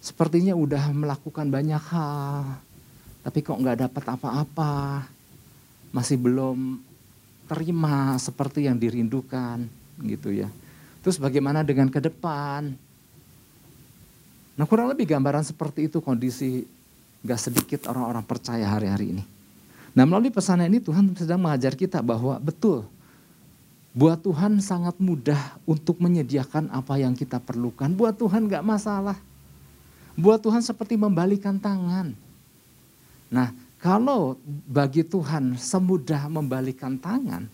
Sepertinya 0.00 0.56
udah 0.56 0.92
melakukan 0.96 1.48
banyak 1.48 1.80
hal, 1.92 2.56
tapi 3.20 3.44
kok 3.44 3.60
nggak 3.60 3.88
dapat 3.88 4.04
apa-apa. 4.16 5.04
Masih 5.92 6.16
belum 6.16 6.80
terima 7.48 8.16
seperti 8.16 8.68
yang 8.68 8.80
dirindukan 8.80 9.64
gitu 10.04 10.32
ya. 10.32 10.48
Terus 11.04 11.20
bagaimana 11.20 11.64
dengan 11.64 11.88
ke 11.88 12.00
depan? 12.00 12.72
Nah 14.56 14.64
kurang 14.68 14.92
lebih 14.92 15.08
gambaran 15.08 15.44
seperti 15.44 15.88
itu 15.88 16.04
kondisi 16.04 16.64
Gak 17.20 17.40
sedikit 17.52 17.84
orang-orang 17.92 18.24
percaya 18.24 18.64
hari-hari 18.64 19.12
ini. 19.12 19.24
Nah 19.90 20.04
melalui 20.06 20.30
pesan 20.30 20.62
ini 20.62 20.78
Tuhan 20.78 21.10
sedang 21.18 21.42
mengajar 21.42 21.74
kita 21.74 21.98
bahwa 22.00 22.38
betul 22.38 22.86
buat 23.90 24.22
Tuhan 24.22 24.62
sangat 24.62 24.94
mudah 25.02 25.58
untuk 25.66 25.98
menyediakan 25.98 26.70
apa 26.70 26.94
yang 27.02 27.10
kita 27.10 27.42
perlukan. 27.42 27.90
Buat 27.90 28.22
Tuhan 28.22 28.46
gak 28.46 28.62
masalah. 28.62 29.18
Buat 30.14 30.46
Tuhan 30.46 30.62
seperti 30.62 30.94
membalikan 30.94 31.58
tangan. 31.58 32.14
Nah 33.30 33.50
kalau 33.80 34.36
bagi 34.68 35.02
Tuhan 35.02 35.56
semudah 35.56 36.28
membalikan 36.28 37.00
tangan, 37.00 37.48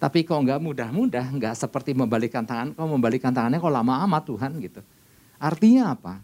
tapi 0.00 0.24
kok 0.24 0.40
nggak 0.40 0.62
mudah-mudah, 0.62 1.26
nggak 1.36 1.54
seperti 1.58 1.92
membalikan 1.92 2.46
tangan, 2.46 2.72
kok 2.72 2.88
membalikan 2.88 3.34
tangannya 3.34 3.60
kok 3.60 3.74
lama 3.74 4.00
amat 4.08 4.22
Tuhan 4.30 4.50
gitu. 4.64 4.80
Artinya 5.36 5.92
apa? 5.92 6.22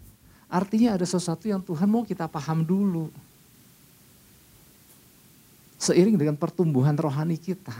Artinya 0.48 0.96
ada 0.96 1.04
sesuatu 1.04 1.44
yang 1.50 1.60
Tuhan 1.60 1.90
mau 1.90 2.06
kita 2.06 2.24
paham 2.30 2.62
dulu. 2.64 3.10
Seiring 5.84 6.16
dengan 6.16 6.32
pertumbuhan 6.40 6.96
rohani 6.96 7.36
kita. 7.36 7.76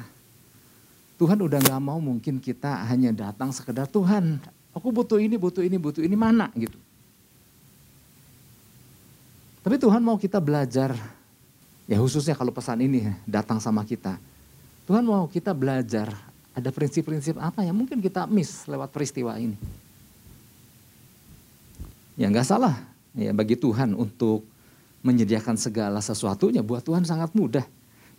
Tuhan 1.17 1.41
udah 1.41 1.57
gak 1.57 1.81
mau 1.81 1.97
mungkin 2.03 2.37
kita 2.37 2.85
hanya 2.91 3.15
datang 3.15 3.49
sekedar 3.49 3.89
Tuhan, 3.89 4.45
aku 4.77 4.93
butuh 4.93 5.17
ini, 5.17 5.41
butuh 5.41 5.65
ini, 5.65 5.81
butuh 5.81 6.03
ini, 6.05 6.13
mana 6.13 6.53
gitu. 6.53 6.77
Tapi 9.65 9.81
Tuhan 9.81 10.05
mau 10.05 10.21
kita 10.21 10.37
belajar, 10.45 10.93
ya 11.89 11.97
khususnya 11.97 12.37
kalau 12.37 12.53
pesan 12.53 12.85
ini 12.85 13.09
datang 13.25 13.57
sama 13.57 13.81
kita. 13.89 14.21
Tuhan 14.85 15.01
mau 15.01 15.25
kita 15.25 15.57
belajar, 15.57 16.13
ada 16.53 16.69
prinsip-prinsip 16.69 17.41
apa 17.41 17.65
yang 17.65 17.73
mungkin 17.73 18.05
kita 18.05 18.29
miss 18.29 18.69
lewat 18.69 18.93
peristiwa 18.93 19.41
ini. 19.41 19.57
Ya 22.21 22.29
nggak 22.29 22.45
salah 22.45 22.77
ya 23.17 23.33
bagi 23.33 23.57
Tuhan 23.57 23.97
untuk 23.97 24.45
menyediakan 25.01 25.57
segala 25.57 26.05
sesuatunya 26.05 26.61
buat 26.61 26.85
Tuhan 26.85 27.09
sangat 27.09 27.33
mudah. 27.33 27.65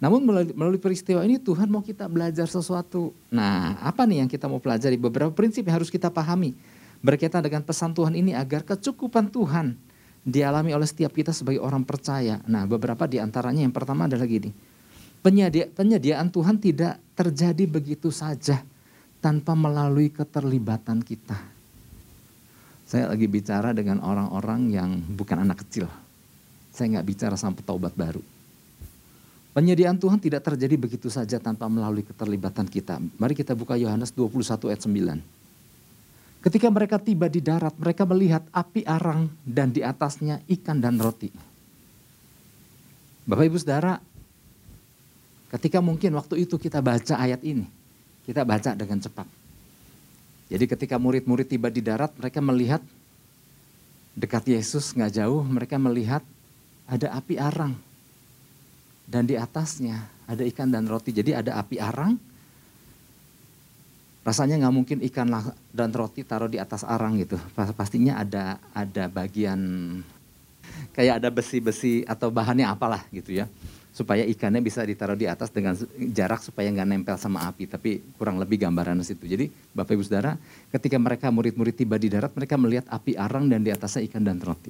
Namun 0.05 0.21
melalui, 0.53 0.77
peristiwa 0.77 1.25
ini 1.25 1.41
Tuhan 1.41 1.65
mau 1.65 1.81
kita 1.81 2.05
belajar 2.05 2.45
sesuatu. 2.45 3.09
Nah 3.33 3.73
apa 3.81 4.05
nih 4.05 4.21
yang 4.21 4.29
kita 4.29 4.45
mau 4.45 4.61
pelajari? 4.61 5.01
Beberapa 5.01 5.33
prinsip 5.33 5.65
yang 5.65 5.81
harus 5.81 5.89
kita 5.89 6.13
pahami 6.13 6.53
berkaitan 7.01 7.41
dengan 7.41 7.65
pesan 7.65 7.89
Tuhan 7.89 8.13
ini 8.13 8.37
agar 8.37 8.61
kecukupan 8.61 9.33
Tuhan 9.33 9.73
dialami 10.21 10.77
oleh 10.77 10.85
setiap 10.85 11.09
kita 11.09 11.33
sebagai 11.33 11.57
orang 11.57 11.81
percaya. 11.81 12.37
Nah 12.45 12.69
beberapa 12.69 13.09
di 13.09 13.17
antaranya 13.17 13.65
yang 13.65 13.73
pertama 13.73 14.05
adalah 14.05 14.29
gini. 14.29 14.53
Penyedia, 15.25 15.73
penyediaan 15.73 16.29
Tuhan 16.29 16.61
tidak 16.61 17.01
terjadi 17.17 17.65
begitu 17.65 18.13
saja 18.13 18.61
tanpa 19.17 19.57
melalui 19.57 20.13
keterlibatan 20.13 21.01
kita. 21.01 21.33
Saya 22.85 23.09
lagi 23.09 23.25
bicara 23.25 23.73
dengan 23.73 24.05
orang-orang 24.05 24.69
yang 24.69 25.01
bukan 25.17 25.49
anak 25.49 25.65
kecil. 25.65 25.89
Saya 26.69 26.93
nggak 26.93 27.09
bicara 27.09 27.33
sampai 27.33 27.65
taubat 27.65 27.97
baru. 27.97 28.34
Penyediaan 29.55 29.95
Tuhan 29.95 30.19
tidak 30.19 30.51
terjadi 30.51 30.75
begitu 30.75 31.07
saja 31.07 31.39
tanpa 31.39 31.71
melalui 31.71 32.03
keterlibatan 32.03 32.67
kita. 32.67 32.99
Mari 33.15 33.31
kita 33.31 33.55
buka 33.55 33.79
Yohanes 33.79 34.11
21 34.11 34.67
ayat 34.67 34.83
9. 34.83 36.43
Ketika 36.43 36.67
mereka 36.67 36.99
tiba 36.99 37.31
di 37.31 37.39
darat, 37.39 37.71
mereka 37.79 38.03
melihat 38.03 38.43
api 38.51 38.83
arang 38.83 39.31
dan 39.47 39.71
di 39.71 39.79
atasnya 39.79 40.43
ikan 40.59 40.83
dan 40.83 40.99
roti. 40.99 41.31
Bapak 43.23 43.47
Ibu 43.47 43.55
Saudara, 43.55 43.95
ketika 45.55 45.79
mungkin 45.79 46.19
waktu 46.19 46.43
itu 46.43 46.59
kita 46.59 46.83
baca 46.83 47.15
ayat 47.15 47.39
ini, 47.39 47.63
kita 48.27 48.43
baca 48.43 48.75
dengan 48.75 48.99
cepat. 48.99 49.25
Jadi 50.51 50.67
ketika 50.67 50.99
murid-murid 50.99 51.47
tiba 51.47 51.71
di 51.71 51.79
darat, 51.79 52.11
mereka 52.19 52.43
melihat 52.43 52.83
dekat 54.19 54.51
Yesus 54.51 54.91
nggak 54.91 55.15
jauh, 55.15 55.47
mereka 55.47 55.79
melihat 55.79 56.27
ada 56.91 57.15
api 57.15 57.39
arang. 57.39 57.84
Dan 59.05 59.29
di 59.29 59.37
atasnya 59.37 60.25
ada 60.25 60.41
ikan 60.41 60.69
dan 60.73 60.89
roti. 60.89 61.13
Jadi 61.13 61.31
ada 61.37 61.61
api 61.61 61.77
arang. 61.77 62.17
Rasanya 64.25 64.57
nggak 64.65 64.73
mungkin 64.73 64.97
ikan 65.05 65.29
dan 65.69 65.93
roti 65.93 66.25
taruh 66.25 66.49
di 66.49 66.57
atas 66.57 66.81
arang 66.81 67.13
gitu. 67.21 67.37
Pastinya 67.53 68.17
ada 68.17 68.57
ada 68.73 69.05
bagian 69.05 69.61
kayak 70.97 71.21
ada 71.21 71.29
besi-besi 71.29 72.01
atau 72.09 72.33
bahannya 72.33 72.65
apalah 72.65 73.05
gitu 73.13 73.37
ya 73.37 73.45
supaya 73.95 74.27
ikannya 74.27 74.59
bisa 74.59 74.83
ditaruh 74.83 75.15
di 75.15 75.23
atas 75.23 75.47
dengan 75.55 75.71
jarak 76.11 76.43
supaya 76.43 76.67
nggak 76.67 76.83
nempel 76.83 77.15
sama 77.15 77.47
api. 77.47 77.63
Tapi 77.63 78.03
kurang 78.19 78.35
lebih 78.43 78.59
gambaran 78.59 78.99
situ. 79.07 79.23
Jadi 79.23 79.47
Bapak 79.71 79.95
Ibu 79.95 80.03
Saudara, 80.03 80.35
ketika 80.75 80.99
mereka 80.99 81.31
murid-murid 81.31 81.79
tiba 81.79 81.95
di 81.95 82.11
darat, 82.11 82.35
mereka 82.35 82.59
melihat 82.59 82.83
api 82.91 83.15
arang 83.15 83.47
dan 83.47 83.63
di 83.63 83.71
atasnya 83.71 84.03
ikan 84.11 84.19
dan 84.27 84.43
roti. 84.43 84.67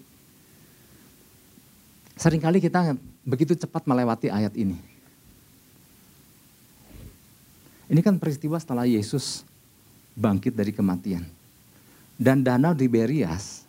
Seringkali 2.22 2.62
kita 2.62 2.94
begitu 3.26 3.58
cepat 3.58 3.84
melewati 3.90 4.30
ayat 4.30 4.54
ini. 4.54 4.78
Ini 7.90 8.02
kan 8.02 8.18
peristiwa 8.22 8.58
setelah 8.58 8.86
Yesus 8.86 9.46
bangkit 10.16 10.54
dari 10.54 10.74
kematian. 10.74 11.26
Dan 12.16 12.46
danau 12.46 12.72
di 12.72 12.88
Berias 12.88 13.68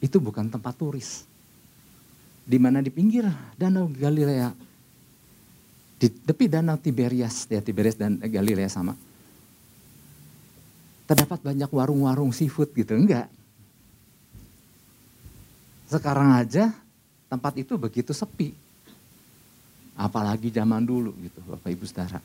itu 0.00 0.16
bukan 0.16 0.48
tempat 0.48 0.72
turis. 0.78 1.28
Di 2.46 2.56
mana 2.56 2.80
di 2.80 2.88
pinggir 2.88 3.26
danau 3.58 3.90
Galilea 3.90 4.66
di 5.96 6.12
tepi 6.12 6.44
danau 6.44 6.76
Tiberias, 6.76 7.48
ya 7.48 7.64
Tiberias 7.64 7.96
dan 7.96 8.20
Galilea 8.20 8.68
sama. 8.68 8.92
Terdapat 11.08 11.40
banyak 11.40 11.70
warung-warung 11.72 12.36
seafood 12.36 12.68
gitu, 12.76 12.92
enggak. 12.92 13.32
Sekarang 15.88 16.36
aja 16.36 16.74
tempat 17.30 17.56
itu 17.56 17.78
begitu 17.80 18.12
sepi. 18.12 18.65
Apalagi 19.96 20.52
zaman 20.52 20.84
dulu 20.84 21.16
gitu 21.24 21.40
Bapak 21.48 21.72
Ibu 21.72 21.84
Saudara. 21.88 22.20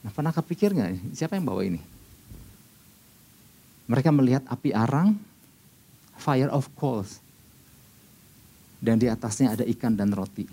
Nah 0.00 0.10
pernah 0.10 0.32
kepikir 0.32 0.72
nggak 0.72 1.12
siapa 1.12 1.36
yang 1.36 1.44
bawa 1.44 1.62
ini? 1.62 1.80
Mereka 3.90 4.08
melihat 4.14 4.46
api 4.48 4.70
arang, 4.72 5.18
fire 6.16 6.48
of 6.48 6.70
coals. 6.78 7.18
Dan 8.80 8.96
di 8.96 9.10
atasnya 9.10 9.52
ada 9.52 9.64
ikan 9.66 9.92
dan 9.92 10.14
roti. 10.16 10.48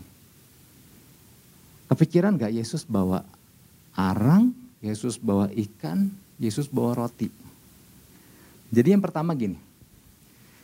Kepikiran 1.88 2.36
gak 2.36 2.52
Yesus 2.52 2.84
bawa 2.84 3.24
arang, 3.96 4.52
Yesus 4.84 5.16
bawa 5.16 5.48
ikan, 5.48 6.12
Yesus 6.36 6.68
bawa 6.68 7.08
roti. 7.08 7.32
Jadi 8.68 8.92
yang 8.92 9.00
pertama 9.00 9.32
gini, 9.32 9.56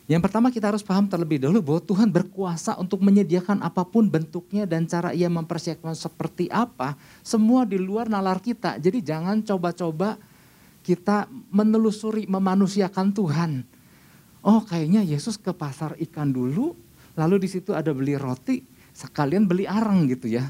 yang 0.04 0.20
pertama 0.20 0.52
kita 0.52 0.68
harus 0.68 0.84
paham 0.84 1.08
terlebih 1.08 1.40
dahulu 1.40 1.64
bahwa 1.64 1.80
Tuhan 1.80 2.12
berkuasa 2.12 2.76
untuk 2.76 3.00
menyediakan 3.00 3.64
apa 3.64 3.88
pun 3.88 4.04
bentuknya 4.04 4.68
dan 4.68 4.84
cara 4.84 5.16
ia 5.16 5.32
mempersiapkan 5.32 5.96
seperti 5.96 6.52
apa. 6.52 6.92
Semua 7.24 7.64
di 7.64 7.80
luar 7.80 8.12
nalar 8.12 8.36
kita. 8.44 8.76
Jadi 8.76 9.00
jangan 9.00 9.40
coba-coba 9.40 10.20
kita 10.84 11.24
menelusuri, 11.48 12.28
memanusiakan 12.28 13.16
Tuhan. 13.16 13.52
Oh 14.44 14.60
kayaknya 14.60 15.00
Yesus 15.00 15.40
ke 15.40 15.56
pasar 15.56 15.96
ikan 15.96 16.28
dulu, 16.28 16.76
lalu 17.16 17.40
di 17.40 17.48
situ 17.48 17.72
ada 17.72 17.88
beli 17.96 18.12
roti, 18.20 18.60
sekalian 18.92 19.48
beli 19.48 19.64
arang 19.64 20.04
gitu 20.04 20.28
ya. 20.28 20.44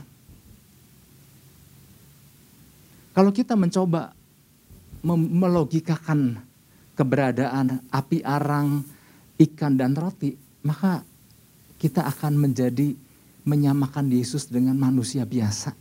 Kalau 3.14 3.30
kita 3.30 3.54
mencoba 3.54 4.10
melogikakan 5.06 6.42
keberadaan 6.98 7.86
api 7.94 8.26
arang, 8.26 8.82
ikan 9.40 9.74
dan 9.74 9.96
roti, 9.98 10.34
maka 10.62 11.02
kita 11.78 12.06
akan 12.06 12.38
menjadi 12.38 12.94
menyamakan 13.44 14.08
Yesus 14.08 14.48
dengan 14.48 14.78
manusia 14.78 15.26
biasa. 15.26 15.76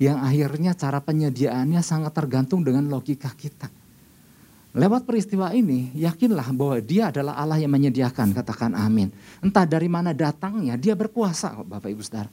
Yang 0.00 0.18
akhirnya 0.24 0.72
cara 0.72 0.98
penyediaannya 1.04 1.82
sangat 1.84 2.16
tergantung 2.16 2.64
dengan 2.64 2.88
logika 2.88 3.28
kita. 3.36 3.68
Lewat 4.70 5.04
peristiwa 5.04 5.50
ini, 5.52 5.92
yakinlah 5.98 6.54
bahwa 6.54 6.78
dia 6.80 7.10
adalah 7.10 7.36
Allah 7.36 7.58
yang 7.58 7.74
menyediakan, 7.74 8.32
katakan 8.32 8.72
amin. 8.72 9.10
Entah 9.42 9.66
dari 9.66 9.90
mana 9.90 10.14
datangnya, 10.14 10.78
dia 10.78 10.94
berkuasa 10.94 11.52
Bapak 11.66 11.90
Ibu 11.90 12.00
Saudara. 12.06 12.30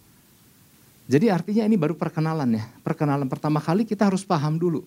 Jadi 1.10 1.28
artinya 1.34 1.66
ini 1.66 1.76
baru 1.76 1.98
perkenalan 1.98 2.56
ya. 2.56 2.64
Perkenalan 2.86 3.28
pertama 3.28 3.58
kali 3.58 3.84
kita 3.84 4.08
harus 4.08 4.22
paham 4.24 4.56
dulu 4.60 4.86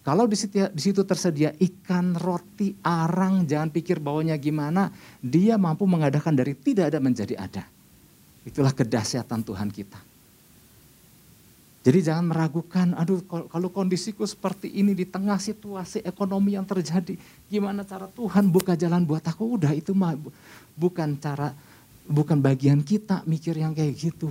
kalau 0.00 0.24
di 0.24 0.32
situ, 0.32 0.64
di 0.72 0.80
situ 0.80 1.04
tersedia 1.04 1.52
ikan, 1.60 2.16
roti, 2.16 2.72
arang, 2.80 3.44
jangan 3.44 3.68
pikir 3.68 4.00
bawanya 4.00 4.32
gimana, 4.40 4.88
dia 5.20 5.60
mampu 5.60 5.84
mengadakan 5.84 6.32
dari 6.32 6.56
tidak 6.56 6.88
ada 6.88 6.98
menjadi 7.04 7.36
ada. 7.36 7.68
Itulah 8.48 8.72
kedahsyatan 8.72 9.44
Tuhan 9.44 9.68
kita. 9.68 10.00
Jadi 11.80 12.12
jangan 12.12 12.28
meragukan, 12.28 12.92
aduh 12.92 13.24
kalau 13.24 13.72
kondisiku 13.72 14.24
seperti 14.28 14.68
ini 14.68 14.92
di 14.92 15.08
tengah 15.08 15.40
situasi 15.40 16.04
ekonomi 16.04 16.52
yang 16.52 16.68
terjadi, 16.68 17.16
gimana 17.48 17.84
cara 17.84 18.04
Tuhan 18.04 18.52
buka 18.52 18.76
jalan 18.76 19.04
buat 19.04 19.24
aku? 19.24 19.56
Udah 19.60 19.72
itu 19.72 19.96
mah 19.96 20.12
bukan 20.76 21.16
cara, 21.16 21.56
bukan 22.04 22.36
bagian 22.40 22.84
kita 22.84 23.24
mikir 23.24 23.56
yang 23.56 23.72
kayak 23.72 23.96
gitu. 23.96 24.28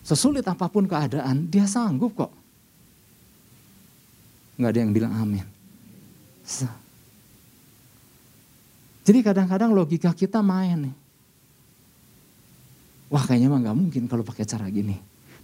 Sesulit 0.00 0.44
apa 0.48 0.72
pun 0.72 0.88
keadaan, 0.88 1.48
dia 1.52 1.68
sanggup 1.68 2.16
kok. 2.16 2.32
Nggak 4.58 4.70
ada 4.74 4.80
yang 4.82 4.92
bilang 4.92 5.12
amin. 5.14 5.46
Jadi 9.06 9.18
kadang-kadang 9.24 9.72
logika 9.72 10.10
kita 10.12 10.42
main 10.42 10.90
nih. 10.90 10.94
Wah 13.08 13.24
kayaknya 13.24 13.48
mah 13.48 13.60
nggak 13.64 13.78
mungkin 13.78 14.02
kalau 14.04 14.20
pakai 14.26 14.44
cara 14.44 14.68
gini. 14.68 14.98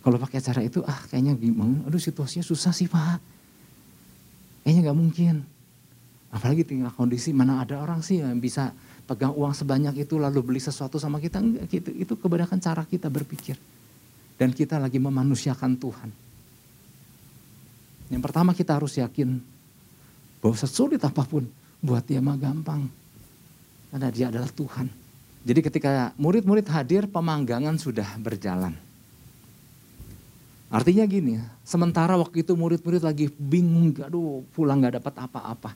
Kalau 0.05 0.21
pakai 0.21 0.43
cara 0.45 0.61
itu 0.61 0.85
ah 0.85 1.01
kayaknya 1.09 1.33
gimana, 1.33 1.81
aduh 1.89 1.97
situasinya 1.97 2.45
susah 2.45 2.77
sih 2.77 2.91
pak. 2.91 3.23
Kayaknya 4.67 4.91
nggak 4.91 4.99
mungkin. 5.01 5.35
Apalagi 6.29 6.67
tinggal 6.67 6.93
kondisi 6.93 7.33
mana 7.33 7.63
ada 7.63 7.81
orang 7.81 8.05
sih 8.05 8.21
yang 8.21 8.37
bisa 8.37 8.75
pegang 9.07 9.33
uang 9.33 9.55
sebanyak 9.55 10.05
itu 10.05 10.19
lalu 10.19 10.43
beli 10.43 10.61
sesuatu 10.61 10.99
sama 10.99 11.23
kita. 11.23 11.41
Enggak, 11.41 11.71
gitu. 11.71 11.89
Itu 11.95 12.13
kebanyakan 12.19 12.59
cara 12.59 12.83
kita 12.85 13.09
berpikir. 13.09 13.57
Dan 14.35 14.51
kita 14.51 14.83
lagi 14.83 14.99
memanusiakan 14.99 15.79
Tuhan. 15.79 16.11
Yang 18.15 18.31
pertama 18.31 18.55
kita 18.55 18.79
harus 18.79 18.95
yakin 18.95 19.43
bahwa 20.39 20.55
sesulit 20.55 21.03
apa 21.03 21.27
pun 21.27 21.51
buat 21.83 22.07
dia 22.07 22.23
mah 22.23 22.39
gampang. 22.39 22.87
Karena 23.91 24.09
dia 24.15 24.31
adalah 24.31 24.47
Tuhan. 24.55 24.87
Jadi 25.43 25.61
ketika 25.61 26.15
murid-murid 26.15 26.63
hadir 26.71 27.11
pemanggangan 27.11 27.75
sudah 27.75 28.07
berjalan. 28.23 28.79
Artinya 30.71 31.03
gini, 31.11 31.43
sementara 31.67 32.15
waktu 32.15 32.47
itu 32.47 32.55
murid-murid 32.55 33.03
lagi 33.03 33.27
bingung, 33.35 33.91
aduh 33.99 34.47
pulang 34.55 34.79
gak 34.79 35.03
dapat 35.03 35.15
apa-apa. 35.19 35.71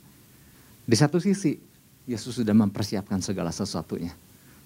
Di 0.87 0.95
satu 0.95 1.19
sisi, 1.19 1.59
Yesus 2.07 2.39
sudah 2.39 2.55
mempersiapkan 2.55 3.19
segala 3.19 3.51
sesuatunya. 3.51 4.15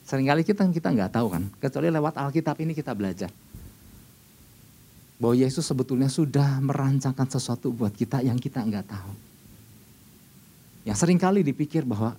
Seringkali 0.05 0.45
kita 0.45 0.69
kita 0.69 0.89
nggak 0.93 1.13
tahu 1.19 1.27
kan, 1.35 1.45
kecuali 1.59 1.89
lewat 1.91 2.15
Alkitab 2.21 2.57
ini 2.63 2.73
kita 2.77 2.95
belajar 2.95 3.33
bahwa 5.23 5.39
Yesus 5.39 5.63
sebetulnya 5.63 6.11
sudah 6.11 6.59
merancangkan 6.59 7.31
sesuatu 7.31 7.71
buat 7.71 7.95
kita 7.95 8.27
yang 8.27 8.43
kita 8.43 8.59
nggak 8.59 8.91
tahu. 8.91 9.15
Yang 10.83 10.99
sering 10.99 11.15
kali 11.23 11.47
dipikir 11.47 11.87
bahwa 11.87 12.19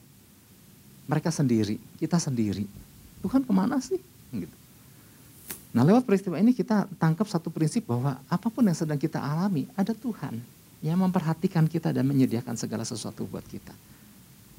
mereka 1.03 1.27
sendiri, 1.27 1.75
kita 1.99 2.15
sendiri. 2.15 2.63
Tuhan 3.19 3.43
ke 3.43 3.51
mana 3.51 3.83
sih? 3.83 3.99
Gitu. 4.31 4.55
Nah 5.75 5.83
lewat 5.83 6.07
peristiwa 6.07 6.39
ini 6.39 6.55
kita 6.55 6.87
tangkap 6.95 7.27
satu 7.27 7.51
prinsip 7.51 7.83
bahwa 7.83 8.23
apa 8.31 8.47
pun 8.47 8.63
yang 8.63 8.77
sedang 8.77 8.95
kita 8.95 9.19
alami, 9.19 9.67
ada 9.75 9.91
Tuhan 9.91 10.39
yang 10.79 10.95
memperhatikan 10.95 11.67
kita 11.67 11.91
dan 11.91 12.07
menyediakan 12.07 12.55
segala 12.55 12.87
sesuatu 12.87 13.27
buat 13.27 13.43
kita. 13.43 13.75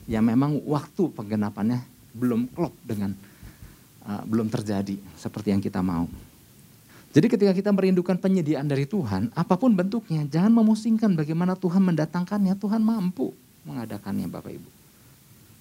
Yang 0.05 0.25
memang 0.37 0.61
waktu 0.69 1.09
penggenapannya 1.17 1.81
belum 2.13 2.53
klop 2.53 2.77
dengan 2.85 3.17
uh, 4.05 4.21
belum 4.29 4.53
terjadi 4.53 5.01
seperti 5.17 5.57
yang 5.57 5.65
kita 5.65 5.81
mau. 5.81 6.05
Jadi 7.15 7.31
ketika 7.31 7.55
kita 7.55 7.71
merindukan 7.71 8.19
penyediaan 8.19 8.67
dari 8.67 8.91
Tuhan, 8.91 9.31
apa 9.39 9.55
pun 9.55 9.71
bentuknya, 9.71 10.27
jangan 10.27 10.51
memusingkan 10.51 11.15
bagaimana 11.15 11.55
Tuhan 11.55 11.79
mendatangkannya. 11.79 12.59
Tuhan 12.59 12.83
mampu 12.83 13.31
mengadakannya 13.63 14.27
Bapak 14.27 14.51
Ibu. 14.51 14.69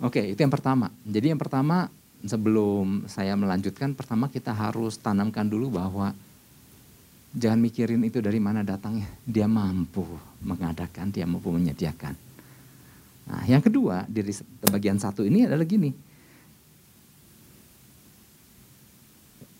Oke, 0.01 0.33
itu 0.33 0.39
yang 0.41 0.49
pertama. 0.49 0.89
Jadi 1.05 1.29
yang 1.29 1.37
pertama 1.37 1.93
sebelum 2.25 3.05
saya 3.05 3.37
melanjutkan, 3.37 3.93
pertama 3.93 4.33
kita 4.33 4.49
harus 4.49 4.97
tanamkan 4.97 5.45
dulu 5.45 5.77
bahwa 5.77 6.17
jangan 7.37 7.61
mikirin 7.61 8.01
itu 8.01 8.17
dari 8.17 8.41
mana 8.41 8.65
datangnya. 8.65 9.05
Dia 9.21 9.45
mampu 9.45 10.09
mengadakan, 10.41 11.13
dia 11.13 11.29
mampu 11.29 11.53
menyediakan. 11.53 12.17
Nah 13.29 13.43
yang 13.45 13.61
kedua, 13.61 14.09
dari 14.09 14.33
bagian 14.73 14.97
satu 14.97 15.21
ini 15.21 15.45
adalah 15.45 15.69
gini, 15.69 15.93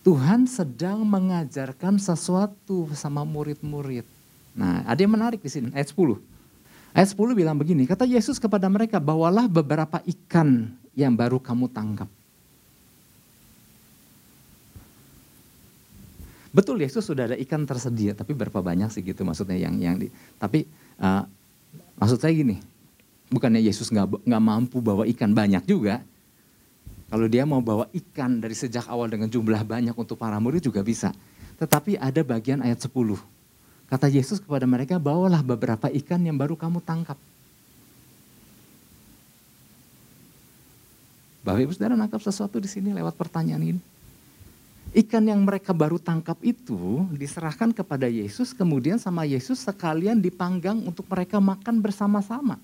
Tuhan 0.04 0.44
sedang 0.44 1.00
mengajarkan 1.00 1.96
sesuatu 1.96 2.92
sama 2.92 3.24
murid-murid. 3.24 4.04
Nah, 4.52 4.84
ada 4.84 5.00
yang 5.00 5.16
menarik 5.16 5.40
di 5.40 5.48
sini, 5.48 5.72
ayat 5.72 5.96
10. 5.96 6.20
Ayat 6.92 7.08
10 7.16 7.32
bilang 7.32 7.56
begini, 7.56 7.88
kata 7.88 8.04
Yesus 8.04 8.36
kepada 8.36 8.68
mereka, 8.68 9.00
bawalah 9.00 9.48
beberapa 9.48 10.04
ikan 10.04 10.76
yang 10.92 11.16
baru 11.16 11.40
kamu 11.40 11.72
tangkap. 11.72 12.06
Betul 16.54 16.84
Yesus 16.84 17.02
sudah 17.02 17.32
ada 17.32 17.36
ikan 17.40 17.66
tersedia, 17.66 18.14
tapi 18.14 18.30
berapa 18.30 18.60
banyak 18.62 18.86
sih 18.92 19.02
gitu 19.02 19.26
maksudnya 19.26 19.58
yang 19.58 19.74
yang 19.80 19.98
di. 19.98 20.06
Tapi 20.38 20.68
uh, 21.02 21.26
maksud 21.98 22.22
saya 22.22 22.30
gini, 22.30 22.62
bukannya 23.26 23.58
Yesus 23.58 23.90
nggak 23.90 24.22
nggak 24.22 24.42
mampu 24.44 24.78
bawa 24.78 25.02
ikan 25.10 25.34
banyak 25.34 25.66
juga, 25.66 25.98
kalau 27.12 27.26
dia 27.28 27.44
mau 27.44 27.60
bawa 27.60 27.86
ikan 27.92 28.40
dari 28.40 28.56
sejak 28.56 28.88
awal 28.88 29.06
dengan 29.12 29.28
jumlah 29.28 29.62
banyak 29.62 29.94
untuk 29.94 30.16
para 30.16 30.40
murid 30.40 30.64
juga 30.64 30.80
bisa. 30.80 31.12
Tetapi 31.60 32.00
ada 32.00 32.20
bagian 32.24 32.64
ayat 32.64 32.82
10. 32.82 32.90
Kata 33.86 34.06
Yesus 34.10 34.40
kepada 34.40 34.64
mereka, 34.64 34.98
bawalah 34.98 35.44
beberapa 35.44 35.86
ikan 35.92 36.18
yang 36.24 36.34
baru 36.34 36.56
kamu 36.56 36.82
tangkap. 36.82 37.20
Bapak 41.44 41.60
Ibu 41.60 41.72
Saudara 41.76 41.92
nangkap 41.92 42.24
sesuatu 42.24 42.56
di 42.56 42.66
sini 42.66 42.96
lewat 42.96 43.20
pertanyaan 43.20 43.76
ini. 43.76 43.80
Ikan 44.96 45.26
yang 45.28 45.44
mereka 45.44 45.76
baru 45.76 46.00
tangkap 46.00 46.40
itu 46.40 47.04
diserahkan 47.12 47.74
kepada 47.74 48.08
Yesus, 48.08 48.56
kemudian 48.56 48.96
sama 48.96 49.28
Yesus 49.28 49.60
sekalian 49.60 50.22
dipanggang 50.24 50.80
untuk 50.80 51.04
mereka 51.10 51.42
makan 51.42 51.84
bersama-sama. 51.84 52.56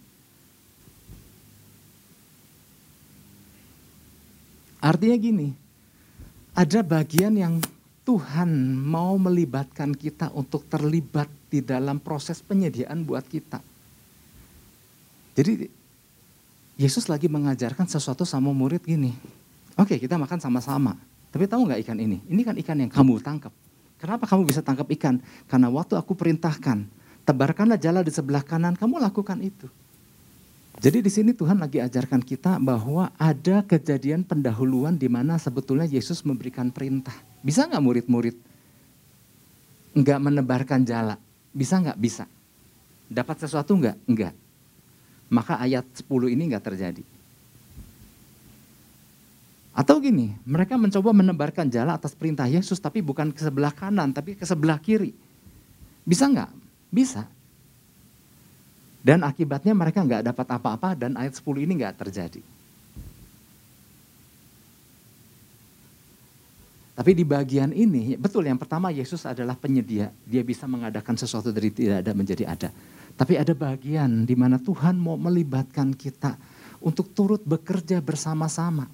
Artinya 4.81 5.17
gini, 5.21 5.49
ada 6.57 6.81
bagian 6.81 7.37
yang 7.37 7.61
Tuhan 8.05 8.75
mau 8.75 9.15
melibatkan 9.21 9.93
kita 9.93 10.33
untuk 10.33 10.67
terlibat 10.67 11.29
di 11.53 11.61
dalam 11.61 12.01
proses 12.01 12.41
penyediaan 12.41 13.05
buat 13.05 13.23
kita. 13.29 13.61
Jadi 15.37 15.69
Yesus 16.81 17.13
lagi 17.13 17.29
mengajarkan 17.29 17.85
sesuatu 17.85 18.25
sama 18.25 18.51
murid 18.57 18.81
gini. 18.83 19.13
Oke 19.77 20.01
kita 20.01 20.17
makan 20.17 20.41
sama-sama. 20.41 20.97
Tapi 21.31 21.45
tahu 21.47 21.69
nggak 21.69 21.87
ikan 21.87 21.99
ini? 22.01 22.19
Ini 22.27 22.41
kan 22.43 22.57
ikan 22.59 22.77
yang 22.81 22.91
kamu 22.91 23.21
tangkap. 23.23 23.53
Kenapa 24.01 24.25
kamu 24.25 24.49
bisa 24.49 24.65
tangkap 24.65 24.89
ikan? 24.97 25.21
Karena 25.45 25.69
waktu 25.69 25.95
aku 25.95 26.17
perintahkan, 26.17 26.89
tebarkanlah 27.29 27.77
jala 27.77 28.01
di 28.01 28.09
sebelah 28.09 28.41
kanan, 28.41 28.75
kamu 28.75 28.97
lakukan 28.97 29.39
itu. 29.45 29.69
Jadi 30.81 31.05
di 31.05 31.13
sini 31.13 31.37
Tuhan 31.37 31.61
lagi 31.61 31.77
ajarkan 31.77 32.25
kita 32.25 32.57
bahwa 32.57 33.13
ada 33.21 33.61
kejadian 33.61 34.25
pendahuluan 34.25 34.97
di 34.97 35.13
mana 35.13 35.37
sebetulnya 35.37 35.85
Yesus 35.85 36.25
memberikan 36.25 36.73
perintah. 36.73 37.13
Bisa 37.45 37.69
nggak 37.69 37.85
murid-murid 37.85 38.37
nggak 39.93 40.21
menebarkan 40.23 40.81
jala? 40.89 41.21
Bisa 41.53 41.77
nggak? 41.83 41.99
Bisa. 42.01 42.25
Dapat 43.11 43.45
sesuatu 43.45 43.77
nggak? 43.77 43.97
Enggak. 44.07 44.35
Maka 45.29 45.61
ayat 45.61 45.85
10 46.01 46.33
ini 46.33 46.49
nggak 46.49 46.65
terjadi. 46.65 47.05
Atau 49.71 50.03
gini, 50.03 50.35
mereka 50.43 50.75
mencoba 50.75 51.15
menebarkan 51.15 51.71
jala 51.71 51.95
atas 51.95 52.17
perintah 52.17 52.49
Yesus 52.49 52.81
tapi 52.83 53.05
bukan 53.05 53.31
ke 53.31 53.41
sebelah 53.45 53.71
kanan 53.71 54.11
tapi 54.17 54.33
ke 54.33 54.49
sebelah 54.49 54.81
kiri. 54.81 55.15
Bisa 56.09 56.27
nggak? 56.27 56.51
Bisa. 56.91 57.27
Dan 59.01 59.25
akibatnya 59.25 59.73
mereka 59.73 60.05
nggak 60.05 60.29
dapat 60.29 60.47
apa-apa 60.53 60.93
dan 60.93 61.17
ayat 61.17 61.33
10 61.33 61.65
ini 61.65 61.73
nggak 61.81 61.97
terjadi. 62.05 62.43
Tapi 67.01 67.17
di 67.17 67.25
bagian 67.25 67.73
ini, 67.73 68.13
betul 68.21 68.45
yang 68.45 68.61
pertama 68.61 68.93
Yesus 68.93 69.25
adalah 69.25 69.57
penyedia. 69.57 70.13
Dia 70.29 70.45
bisa 70.45 70.69
mengadakan 70.69 71.17
sesuatu 71.17 71.49
dari 71.49 71.73
tidak 71.73 72.05
ada 72.05 72.13
menjadi 72.13 72.45
ada. 72.45 72.69
Tapi 73.17 73.41
ada 73.41 73.57
bagian 73.57 74.29
di 74.29 74.37
mana 74.37 74.61
Tuhan 74.61 75.01
mau 75.01 75.17
melibatkan 75.17 75.97
kita 75.97 76.37
untuk 76.85 77.09
turut 77.17 77.41
bekerja 77.41 78.05
bersama-sama. 78.05 78.85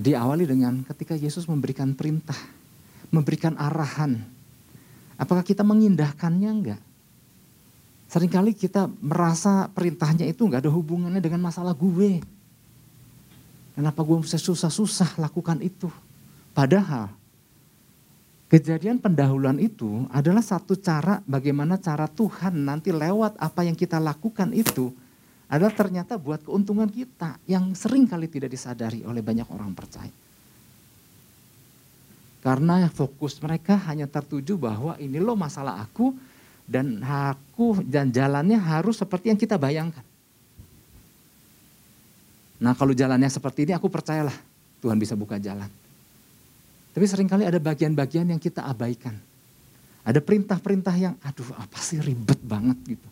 Diawali 0.00 0.48
dengan 0.48 0.80
ketika 0.88 1.12
Yesus 1.20 1.44
memberikan 1.44 1.92
perintah, 1.92 2.36
memberikan 3.12 3.52
arahan. 3.60 4.16
Apakah 5.20 5.44
kita 5.44 5.64
mengindahkannya 5.68 6.48
enggak? 6.48 6.80
Seringkali 8.06 8.54
kita 8.54 8.86
merasa 9.02 9.66
perintahnya 9.70 10.30
itu 10.30 10.46
nggak 10.46 10.62
ada 10.62 10.72
hubungannya 10.72 11.18
dengan 11.18 11.42
masalah 11.42 11.74
gue. 11.74 12.22
Kenapa 13.74 14.00
gue 14.06 14.16
bisa 14.22 14.38
susah-susah 14.38 15.18
lakukan 15.20 15.58
itu? 15.60 15.90
Padahal 16.54 17.12
kejadian 18.46 19.02
pendahuluan 19.02 19.58
itu 19.58 20.06
adalah 20.08 20.40
satu 20.40 20.78
cara 20.78 21.20
bagaimana 21.26 21.76
cara 21.76 22.06
Tuhan 22.06 22.62
nanti 22.62 22.94
lewat 22.94 23.36
apa 23.36 23.66
yang 23.66 23.74
kita 23.74 23.98
lakukan 23.98 24.54
itu 24.54 24.94
adalah 25.46 25.74
ternyata 25.74 26.18
buat 26.18 26.42
keuntungan 26.42 26.90
kita 26.90 27.38
yang 27.46 27.74
sering 27.74 28.06
kali 28.06 28.26
tidak 28.26 28.50
disadari 28.50 29.02
oleh 29.06 29.22
banyak 29.22 29.46
orang 29.50 29.74
percaya. 29.74 30.14
Karena 32.46 32.86
fokus 32.86 33.42
mereka 33.42 33.74
hanya 33.90 34.06
tertuju 34.06 34.54
bahwa 34.54 34.94
ini 35.02 35.18
loh 35.18 35.34
masalah 35.34 35.82
aku, 35.82 36.14
dan 36.66 36.98
aku 37.06 37.80
dan 37.86 38.10
jalannya 38.10 38.58
harus 38.58 38.98
seperti 38.98 39.30
yang 39.30 39.38
kita 39.38 39.54
bayangkan. 39.54 40.02
Nah 42.58 42.74
kalau 42.74 42.90
jalannya 42.90 43.30
seperti 43.30 43.70
ini 43.70 43.72
aku 43.78 43.86
percayalah 43.86 44.34
Tuhan 44.82 44.98
bisa 44.98 45.14
buka 45.14 45.38
jalan. 45.38 45.70
Tapi 46.90 47.04
sering 47.06 47.30
kali 47.30 47.46
ada 47.46 47.62
bagian-bagian 47.62 48.26
yang 48.34 48.42
kita 48.42 48.66
abaikan. 48.66 49.14
Ada 50.02 50.18
perintah-perintah 50.18 50.94
yang 50.98 51.14
aduh 51.22 51.54
apa 51.54 51.78
sih 51.78 52.02
ribet 52.02 52.38
banget 52.42 52.78
gitu. 52.96 53.08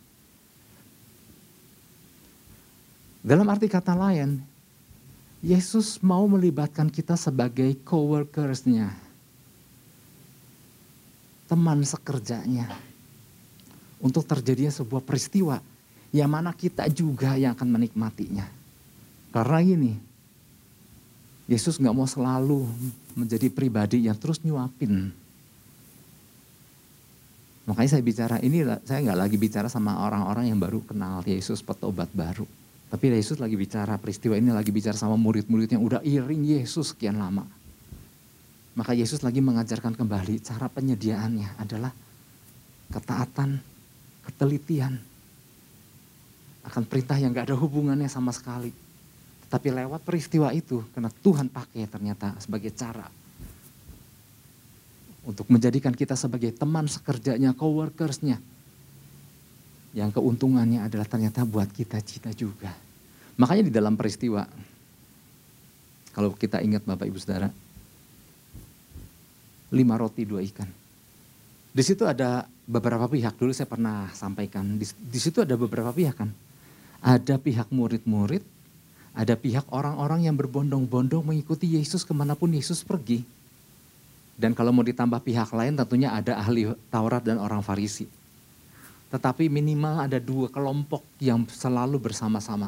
Dalam 3.25 3.45
arti 3.49 3.65
kata 3.65 3.97
lain, 3.97 4.37
Yesus 5.41 6.01
mau 6.01 6.25
melibatkan 6.29 6.89
kita 6.89 7.17
sebagai 7.17 7.77
co-workersnya. 7.85 8.89
Teman 11.45 11.85
sekerjanya 11.85 12.94
untuk 13.99 14.27
terjadinya 14.27 14.71
sebuah 14.71 15.03
peristiwa 15.03 15.59
yang 16.15 16.31
mana 16.31 16.55
kita 16.55 16.87
juga 16.87 17.35
yang 17.35 17.55
akan 17.55 17.69
menikmatinya. 17.75 18.47
Karena 19.35 19.59
ini, 19.59 19.93
Yesus 21.45 21.75
nggak 21.75 21.95
mau 21.95 22.07
selalu 22.07 22.63
menjadi 23.19 23.51
pribadi 23.51 24.07
yang 24.07 24.15
terus 24.15 24.39
nyuapin. 24.41 25.11
Makanya 27.65 27.89
saya 27.97 28.03
bicara 28.05 28.37
ini, 28.39 28.63
saya 28.87 29.03
nggak 29.03 29.19
lagi 29.19 29.37
bicara 29.41 29.67
sama 29.67 29.99
orang-orang 30.05 30.47
yang 30.47 30.59
baru 30.61 30.79
kenal 30.85 31.19
Yesus 31.25 31.59
petobat 31.59 32.07
baru. 32.15 32.47
Tapi 32.87 33.11
Yesus 33.11 33.41
lagi 33.41 33.57
bicara 33.57 33.97
peristiwa 33.99 34.37
ini 34.39 34.53
lagi 34.53 34.71
bicara 34.71 34.95
sama 34.95 35.17
murid-murid 35.17 35.73
yang 35.73 35.83
udah 35.83 35.99
iring 36.05 36.45
Yesus 36.45 36.95
sekian 36.95 37.17
lama. 37.19 37.43
Maka 38.77 38.95
Yesus 38.95 39.19
lagi 39.25 39.43
mengajarkan 39.43 39.97
kembali 39.97 40.39
cara 40.39 40.71
penyediaannya 40.71 41.59
adalah 41.59 41.91
ketaatan 42.93 43.74
ketelitian 44.25 44.97
akan 46.65 46.83
perintah 46.89 47.17
yang 47.21 47.29
gak 47.29 47.53
ada 47.53 47.57
hubungannya 47.57 48.09
sama 48.09 48.33
sekali. 48.33 48.73
Tapi 49.45 49.69
lewat 49.69 50.01
peristiwa 50.01 50.49
itu, 50.51 50.81
karena 50.91 51.13
Tuhan 51.21 51.47
pakai 51.47 51.85
ternyata 51.85 52.33
sebagai 52.41 52.73
cara 52.73 53.05
untuk 55.25 55.49
menjadikan 55.49 55.93
kita 55.93 56.13
sebagai 56.13 56.53
teman 56.53 56.85
sekerjanya, 56.85 57.53
coworkersnya. 57.57 58.37
Yang 59.95 60.09
keuntungannya 60.19 60.85
adalah 60.85 61.07
ternyata 61.07 61.41
buat 61.47 61.69
kita 61.71 62.01
cita 62.03 62.29
juga. 62.35 62.73
Makanya 63.39 63.63
di 63.67 63.73
dalam 63.73 63.97
peristiwa, 63.97 64.45
kalau 66.13 66.35
kita 66.35 66.61
ingat 66.61 66.83
Bapak 66.83 67.09
Ibu 67.09 67.17
Saudara, 67.17 67.49
lima 69.73 69.95
roti 69.97 70.23
dua 70.23 70.45
ikan. 70.45 70.84
Di 71.75 71.83
situ 71.83 72.07
ada 72.07 72.47
beberapa 72.63 73.03
pihak. 73.11 73.35
Dulu 73.35 73.51
saya 73.51 73.67
pernah 73.67 74.07
sampaikan 74.15 74.79
di, 74.79 74.87
di 74.87 75.19
situ 75.19 75.43
ada 75.43 75.59
beberapa 75.59 75.91
pihak 75.91 76.15
kan? 76.15 76.31
Ada 77.03 77.35
pihak 77.35 77.67
murid-murid 77.75 78.55
ada 79.15 79.39
pihak 79.39 79.71
orang-orang 79.71 80.27
yang 80.27 80.35
berbondong-bondong 80.35 81.23
mengikuti 81.23 81.79
Yesus 81.79 82.03
ke 82.03 82.11
mana 82.11 82.35
pun 82.35 82.51
Yesus 82.51 82.83
pergi. 82.83 83.23
Dan 84.35 84.51
kalau 84.51 84.75
mau 84.75 84.83
ditambah 84.83 85.23
pihak 85.23 85.55
lain 85.55 85.79
tentunya 85.79 86.11
ada 86.11 86.35
ahli 86.35 86.67
Taurat 86.91 87.23
dan 87.23 87.39
orang 87.39 87.63
Farisi. 87.63 88.11
Tetapi 89.07 89.47
minimal 89.47 90.03
ada 90.03 90.19
dua 90.19 90.51
kelompok 90.51 91.07
yang 91.23 91.47
selalu 91.47 91.95
bersama-sama. 91.95 92.67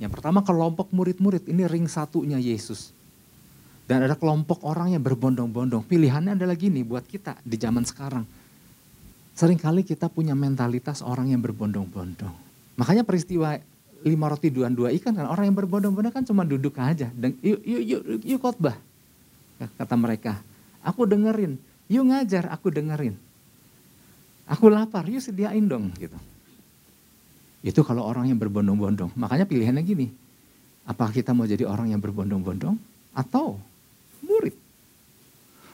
Yang 0.00 0.16
pertama 0.16 0.40
kelompok 0.40 0.88
murid-murid 0.88 1.44
ini 1.52 1.68
ring 1.68 1.84
satunya 1.84 2.40
Yesus. 2.40 2.96
Dan 3.84 4.08
ada 4.08 4.16
kelompok 4.16 4.64
orang 4.64 4.96
yang 4.96 5.04
berbondong-bondong. 5.04 5.84
Pilihannya 5.84 6.40
adalah 6.40 6.56
gini 6.56 6.80
buat 6.80 7.04
kita 7.04 7.36
di 7.44 7.60
zaman 7.60 7.84
sekarang 7.84 8.24
Seringkali 9.32 9.82
kita 9.82 10.12
punya 10.12 10.36
mentalitas 10.36 11.00
orang 11.00 11.32
yang 11.32 11.40
berbondong-bondong. 11.40 12.34
Makanya 12.76 13.02
peristiwa 13.04 13.56
lima 14.02 14.26
roti 14.26 14.50
dua 14.50 14.66
dua 14.68 14.90
ikan 14.98 15.14
kan 15.14 15.30
orang 15.30 15.48
yang 15.48 15.56
berbondong-bondong 15.56 16.12
kan 16.12 16.24
cuma 16.26 16.44
duduk 16.44 16.76
aja. 16.76 17.08
Dan 17.14 17.38
yuk, 17.40 17.60
yuk, 17.64 17.82
yuk, 17.82 18.02
yuk 18.22 18.40
khotbah. 18.42 18.76
Kata 19.56 19.94
mereka, 19.94 20.42
aku 20.82 21.06
dengerin. 21.06 21.56
Yuk 21.88 22.04
ngajar, 22.08 22.50
aku 22.50 22.68
dengerin. 22.72 23.14
Aku 24.50 24.68
lapar, 24.68 25.06
yuk 25.08 25.22
sediain 25.22 25.64
dong 25.64 25.94
gitu. 25.96 26.18
Itu 27.62 27.86
kalau 27.86 28.02
orang 28.02 28.26
yang 28.26 28.42
berbondong-bondong. 28.42 29.14
Makanya 29.14 29.46
pilihannya 29.46 29.82
gini, 29.86 30.10
apa 30.82 31.08
kita 31.14 31.30
mau 31.30 31.46
jadi 31.46 31.62
orang 31.62 31.94
yang 31.94 32.02
berbondong-bondong 32.02 32.74
atau 33.14 33.62
murid? 34.20 34.61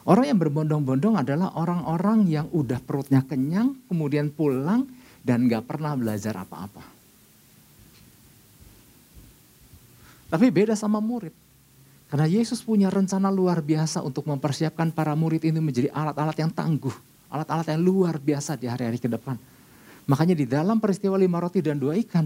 Orang 0.08 0.24
yang 0.24 0.40
berbondong-bondong 0.40 1.20
adalah 1.20 1.52
orang-orang 1.52 2.24
yang 2.32 2.48
udah 2.48 2.80
perutnya 2.80 3.20
kenyang, 3.20 3.76
kemudian 3.92 4.32
pulang 4.32 4.88
dan 5.20 5.44
gak 5.44 5.68
pernah 5.68 5.92
belajar 5.92 6.32
apa-apa. 6.32 6.80
Tapi 10.32 10.48
beda 10.48 10.72
sama 10.72 11.04
murid. 11.04 11.36
Karena 12.08 12.24
Yesus 12.24 12.64
punya 12.64 12.88
rencana 12.88 13.28
luar 13.28 13.60
biasa 13.60 14.00
untuk 14.00 14.24
mempersiapkan 14.24 14.88
para 14.96 15.12
murid 15.12 15.44
ini 15.44 15.60
menjadi 15.60 15.92
alat-alat 15.92 16.40
yang 16.40 16.48
tangguh. 16.56 16.96
Alat-alat 17.28 17.68
yang 17.76 17.84
luar 17.84 18.16
biasa 18.16 18.56
di 18.56 18.64
hari-hari 18.64 18.96
ke 18.96 19.12
depan. 19.12 19.36
Makanya 20.08 20.32
di 20.32 20.48
dalam 20.48 20.80
peristiwa 20.80 21.20
lima 21.20 21.36
roti 21.36 21.60
dan 21.60 21.76
dua 21.76 21.92
ikan, 22.00 22.24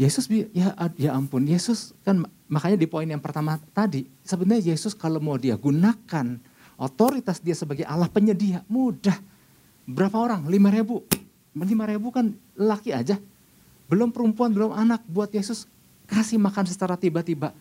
Yesus 0.00 0.32
ya 0.32 0.72
ya 0.96 1.12
ampun, 1.12 1.44
Yesus 1.44 1.92
kan 2.08 2.24
makanya 2.48 2.80
di 2.80 2.88
poin 2.88 3.04
yang 3.04 3.20
pertama 3.20 3.60
tadi, 3.76 4.08
sebenarnya 4.24 4.72
Yesus 4.72 4.96
kalau 4.96 5.20
mau 5.20 5.36
dia 5.36 5.60
gunakan 5.60 6.40
Otoritas 6.76 7.40
dia 7.40 7.56
sebagai 7.56 7.88
Allah 7.88 8.08
penyedia, 8.08 8.60
mudah. 8.68 9.16
Berapa 9.88 10.16
orang? 10.20 10.44
Lima 10.48 10.68
ribu. 10.68 11.00
Lima 11.56 11.88
ribu 11.88 12.12
kan 12.12 12.36
laki 12.52 12.92
aja. 12.92 13.16
Belum 13.88 14.12
perempuan, 14.12 14.52
belum 14.52 14.76
anak. 14.76 15.00
Buat 15.08 15.32
Yesus 15.32 15.64
kasih 16.04 16.36
makan 16.36 16.68
secara 16.68 17.00
tiba-tiba. 17.00 17.56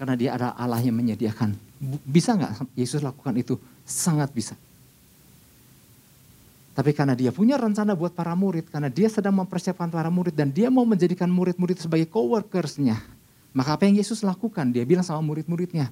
Karena 0.00 0.14
dia 0.16 0.30
ada 0.34 0.56
Allah 0.56 0.80
yang 0.80 0.96
menyediakan. 0.96 1.54
Bisa 2.08 2.34
nggak 2.34 2.72
Yesus 2.72 3.04
lakukan 3.04 3.36
itu? 3.36 3.60
Sangat 3.84 4.32
bisa. 4.32 4.56
Tapi 6.74 6.90
karena 6.90 7.14
dia 7.14 7.30
punya 7.30 7.54
rencana 7.54 7.94
buat 7.94 8.10
para 8.10 8.34
murid, 8.34 8.66
karena 8.66 8.90
dia 8.90 9.06
sedang 9.06 9.38
mempersiapkan 9.38 9.86
para 9.86 10.10
murid 10.10 10.34
dan 10.34 10.50
dia 10.50 10.66
mau 10.74 10.82
menjadikan 10.82 11.30
murid-murid 11.30 11.78
sebagai 11.78 12.10
coworkersnya, 12.10 12.98
Maka 13.54 13.78
apa 13.78 13.86
yang 13.86 14.02
Yesus 14.02 14.26
lakukan? 14.26 14.74
Dia 14.74 14.82
bilang 14.82 15.06
sama 15.06 15.22
murid-muridnya, 15.22 15.86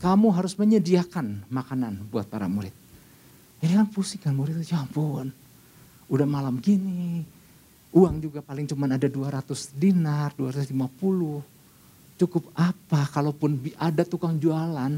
kamu 0.00 0.32
harus 0.32 0.56
menyediakan 0.56 1.44
makanan 1.52 2.08
buat 2.08 2.24
para 2.24 2.48
murid. 2.48 2.72
Ini 3.60 3.76
kan 3.76 3.88
pusing 3.92 4.24
kan 4.24 4.32
murid 4.32 4.56
itu, 4.56 4.72
ya 4.72 4.80
ampun. 4.80 5.28
Udah 6.08 6.24
malam 6.24 6.56
gini, 6.56 7.20
uang 7.92 8.24
juga 8.24 8.40
paling 8.40 8.64
cuma 8.64 8.88
ada 8.88 9.04
200 9.04 9.76
dinar, 9.76 10.32
250. 10.34 11.44
Cukup 12.16 12.48
apa 12.56 13.04
kalaupun 13.12 13.60
ada 13.76 14.02
tukang 14.08 14.40
jualan, 14.40 14.96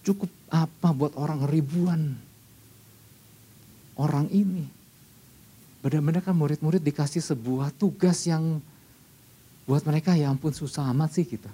cukup 0.00 0.32
apa 0.48 0.88
buat 0.96 1.12
orang 1.20 1.44
ribuan 1.44 2.16
orang 4.00 4.32
ini. 4.32 4.64
Benar-benar 5.84 6.24
kan 6.24 6.34
murid-murid 6.34 6.80
dikasih 6.80 7.20
sebuah 7.20 7.76
tugas 7.76 8.24
yang 8.24 8.64
buat 9.68 9.84
mereka 9.84 10.16
ya 10.16 10.32
ampun 10.32 10.56
susah 10.56 10.88
amat 10.96 11.12
sih 11.12 11.28
gitu. 11.28 11.50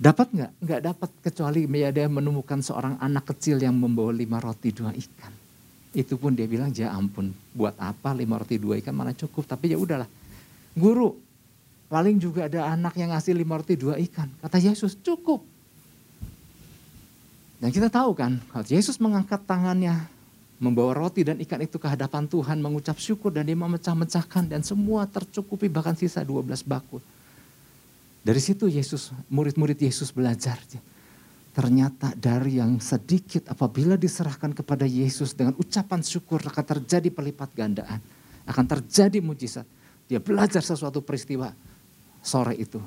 Dapat 0.00 0.32
nggak? 0.32 0.52
Nggak 0.64 0.80
dapat 0.80 1.10
kecuali 1.20 1.68
dia 1.68 2.08
menemukan 2.08 2.64
seorang 2.64 2.96
anak 3.04 3.36
kecil 3.36 3.60
yang 3.60 3.76
membawa 3.76 4.16
lima 4.16 4.40
roti 4.40 4.72
dua 4.72 4.96
ikan. 4.96 5.28
Itu 5.92 6.16
pun 6.16 6.32
dia 6.32 6.48
bilang 6.48 6.72
ya 6.72 6.88
ampun 6.96 7.36
buat 7.52 7.76
apa 7.76 8.16
lima 8.16 8.40
roti 8.40 8.56
dua 8.56 8.80
ikan 8.80 8.96
mana 8.96 9.12
cukup. 9.12 9.44
Tapi 9.44 9.76
ya 9.76 9.76
udahlah. 9.76 10.08
Guru 10.72 11.12
paling 11.92 12.16
juga 12.16 12.48
ada 12.48 12.72
anak 12.72 12.96
yang 12.96 13.12
ngasih 13.12 13.36
lima 13.36 13.60
roti 13.60 13.76
dua 13.76 14.00
ikan. 14.00 14.32
Kata 14.40 14.56
Yesus 14.56 14.96
cukup. 15.04 15.44
Dan 17.60 17.68
kita 17.68 17.92
tahu 17.92 18.16
kan 18.16 18.40
Yesus 18.72 18.96
mengangkat 18.96 19.44
tangannya 19.44 20.08
membawa 20.56 20.96
roti 20.96 21.28
dan 21.28 21.36
ikan 21.44 21.60
itu 21.60 21.76
ke 21.76 21.84
hadapan 21.84 22.24
Tuhan 22.24 22.56
mengucap 22.56 22.96
syukur 22.96 23.28
dan 23.36 23.44
dia 23.44 23.52
memecah-mecahkan 23.52 24.48
dan 24.48 24.64
semua 24.64 25.04
tercukupi 25.04 25.68
bahkan 25.68 25.92
sisa 25.92 26.24
12 26.24 26.64
bakul. 26.64 27.04
Dari 28.20 28.40
situ 28.40 28.68
Yesus, 28.68 29.16
murid-murid 29.32 29.80
Yesus 29.80 30.12
belajar. 30.12 30.60
Ternyata 31.50 32.12
dari 32.14 32.60
yang 32.60 32.78
sedikit 32.78 33.48
apabila 33.48 33.96
diserahkan 33.96 34.52
kepada 34.52 34.84
Yesus 34.84 35.32
dengan 35.32 35.56
ucapan 35.56 36.04
syukur 36.04 36.38
akan 36.44 36.64
terjadi 36.64 37.08
pelipat 37.08 37.50
gandaan. 37.56 37.98
Akan 38.44 38.68
terjadi 38.68 39.18
mujizat. 39.24 39.64
Dia 40.06 40.20
belajar 40.20 40.60
sesuatu 40.60 41.00
peristiwa 41.00 41.50
sore 42.20 42.60
itu. 42.60 42.78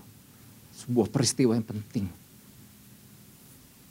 Sebuah 0.74 1.10
peristiwa 1.10 1.58
yang 1.58 1.66
penting. 1.66 2.06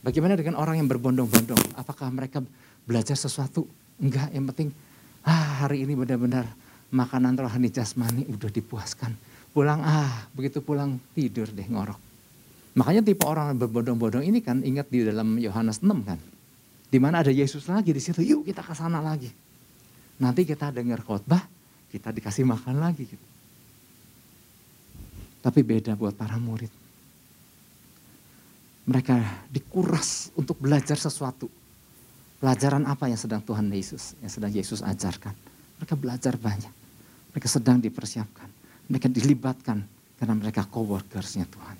Bagaimana 0.02 0.34
dengan 0.34 0.58
orang 0.58 0.82
yang 0.82 0.88
berbondong-bondong? 0.90 1.78
Apakah 1.78 2.10
mereka 2.10 2.42
belajar 2.86 3.14
sesuatu? 3.14 3.66
Enggak, 4.02 4.34
yang 4.34 4.46
penting 4.50 4.74
ah 5.22 5.66
hari 5.66 5.86
ini 5.86 5.94
benar-benar 5.94 6.46
makanan 6.90 7.38
rohani 7.38 7.70
jasmani 7.70 8.26
udah 8.26 8.50
dipuaskan 8.50 9.14
Pulang 9.52 9.84
ah, 9.84 10.08
begitu 10.32 10.64
pulang 10.64 10.96
tidur 11.12 11.44
deh 11.52 11.68
ngorok. 11.68 12.00
Makanya 12.72 13.04
tipe 13.04 13.28
orang 13.28 13.52
yang 13.52 13.58
berbodong-bodong 13.68 14.24
ini 14.24 14.40
kan 14.40 14.64
ingat 14.64 14.88
di 14.88 15.04
dalam 15.04 15.36
Yohanes 15.36 15.84
6 15.84 15.92
kan. 16.08 16.16
Di 16.88 16.96
mana 16.96 17.20
ada 17.20 17.28
Yesus 17.28 17.68
lagi 17.68 17.92
di 17.92 18.00
situ, 18.00 18.24
yuk 18.24 18.48
kita 18.48 18.64
ke 18.64 18.72
sana 18.72 19.04
lagi. 19.04 19.28
Nanti 20.24 20.48
kita 20.48 20.72
dengar 20.72 21.04
khotbah, 21.04 21.44
kita 21.92 22.08
dikasih 22.08 22.48
makan 22.48 22.80
lagi 22.80 23.04
gitu. 23.04 23.26
Tapi 25.44 25.60
beda 25.60 26.00
buat 26.00 26.16
para 26.16 26.40
murid. 26.40 26.72
Mereka 28.88 29.48
dikuras 29.52 30.32
untuk 30.32 30.56
belajar 30.56 30.96
sesuatu. 30.96 31.52
Pelajaran 32.40 32.88
apa 32.88 33.04
yang 33.06 33.20
sedang 33.20 33.44
Tuhan 33.44 33.68
Yesus, 33.68 34.16
yang 34.24 34.32
sedang 34.32 34.52
Yesus 34.52 34.80
ajarkan. 34.80 35.36
Mereka 35.76 35.94
belajar 36.00 36.40
banyak. 36.40 36.72
Mereka 37.36 37.48
sedang 37.52 37.78
dipersiapkan 37.84 38.61
mereka 38.90 39.06
dilibatkan 39.10 39.78
karena 40.18 40.34
mereka 40.38 40.66
coworkersnya 40.66 41.46
Tuhan. 41.50 41.76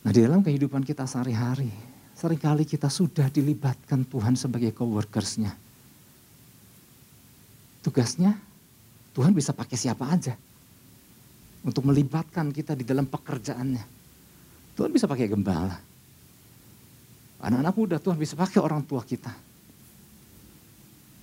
Nah 0.00 0.10
di 0.14 0.20
dalam 0.24 0.40
kehidupan 0.40 0.80
kita 0.86 1.04
sehari-hari, 1.04 1.68
sering 2.16 2.40
kali 2.40 2.64
kita 2.64 2.88
sudah 2.88 3.28
dilibatkan 3.28 4.06
Tuhan 4.08 4.38
sebagai 4.38 4.72
coworkersnya. 4.72 5.52
Tugasnya 7.80 8.36
Tuhan 9.12 9.32
bisa 9.34 9.50
pakai 9.56 9.76
siapa 9.76 10.06
aja 10.08 10.36
untuk 11.60 11.84
melibatkan 11.88 12.52
kita 12.54 12.72
di 12.72 12.84
dalam 12.86 13.04
pekerjaannya. 13.08 13.84
Tuhan 14.76 14.90
bisa 14.94 15.04
pakai 15.04 15.28
gembala. 15.28 15.76
Anak-anak 17.40 17.74
muda 17.76 17.96
Tuhan 17.96 18.20
bisa 18.20 18.36
pakai 18.36 18.60
orang 18.60 18.84
tua 18.84 19.04
kita. 19.04 19.32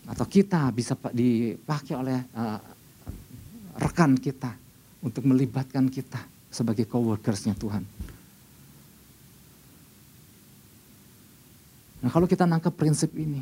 Atau 0.07 0.25
kita 0.25 0.69
bisa 0.73 0.97
dipakai 1.13 1.93
oleh 1.93 2.19
uh, 2.33 2.59
rekan 3.77 4.17
kita, 4.17 4.53
untuk 5.01 5.23
melibatkan 5.23 5.87
kita 5.87 6.19
sebagai 6.49 6.89
coworkersnya 6.89 7.53
Tuhan. 7.53 7.83
Nah 11.97 12.09
kalau 12.13 12.29
kita 12.29 12.45
nangkep 12.45 12.73
prinsip 12.73 13.13
ini, 13.17 13.41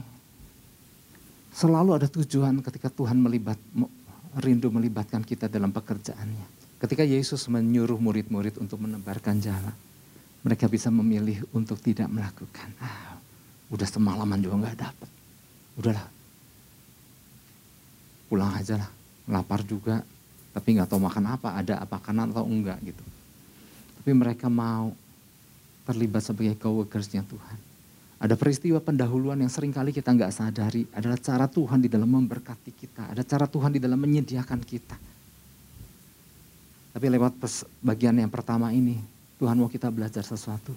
selalu 1.52 1.95
ada 1.95 2.08
tujuan 2.08 2.60
ketika 2.63 2.91
Tuhan 2.91 3.19
melibat, 3.19 3.60
rindu 4.39 4.71
melibatkan 4.71 5.24
kita 5.24 5.48
dalam 5.48 5.71
pekerjaannya. 5.71 6.56
Ketika 6.80 7.08
Yesus 7.08 7.48
menyuruh 7.48 8.00
murid-murid 8.00 8.60
untuk 8.60 8.84
menebarkan 8.84 9.39
jalan, 9.39 9.76
mereka 10.43 10.67
bisa 10.67 10.91
memilih 10.91 11.41
untuk 11.56 11.80
tidak 11.80 12.12
melakukan. 12.12 12.69
Ah, 12.84 13.17
udah 13.71 13.88
semalaman 13.88 14.38
juga 14.43 14.56
nggak 14.62 14.78
dapat. 14.78 15.10
Udahlah, 15.76 16.08
pulang 18.30 18.54
aja 18.56 18.76
lah. 18.80 18.91
Lapar 19.26 19.65
juga, 19.65 20.06
tapi 20.56 20.80
nggak 20.80 20.88
tahu 20.88 21.04
makan 21.04 21.36
apa, 21.36 21.60
ada 21.60 21.84
apa 21.84 22.00
kanan 22.00 22.32
atau 22.32 22.48
enggak 22.48 22.80
gitu. 22.80 23.04
Tapi 24.00 24.12
mereka 24.15 24.48
mau 24.48 24.96
terlibat 25.84 26.24
sebagai 26.24 26.56
coworkersnya 26.56 27.28
Tuhan. 27.28 27.60
Ada 28.24 28.39
peristiwa 28.39 28.80
pendahuluan 28.80 29.36
yang 29.44 29.52
sering 29.52 29.76
kali 29.76 29.91
kita 29.91 30.15
nggak 30.15 30.32
sadari 30.32 30.88
adalah 30.96 31.20
cara 31.20 31.52
Tuhan 31.52 31.84
di 31.84 31.91
dalam 31.91 32.08
memberkati 32.08 32.72
kita, 32.72 33.12
ada 33.12 33.28
cara 33.28 33.44
Tuhan 33.52 33.76
di 33.76 33.84
dalam 33.84 34.00
menyediakan 34.00 34.63
kita. 34.63 34.96
Tapi 36.96 37.06
lewat 37.12 37.36
bagian 37.84 38.15
yang 38.15 38.32
pertama 38.32 38.72
ini, 38.72 38.96
Tuhan 39.36 39.60
mau 39.60 39.68
kita 39.68 39.91
belajar 39.91 40.24
sesuatu. 40.24 40.72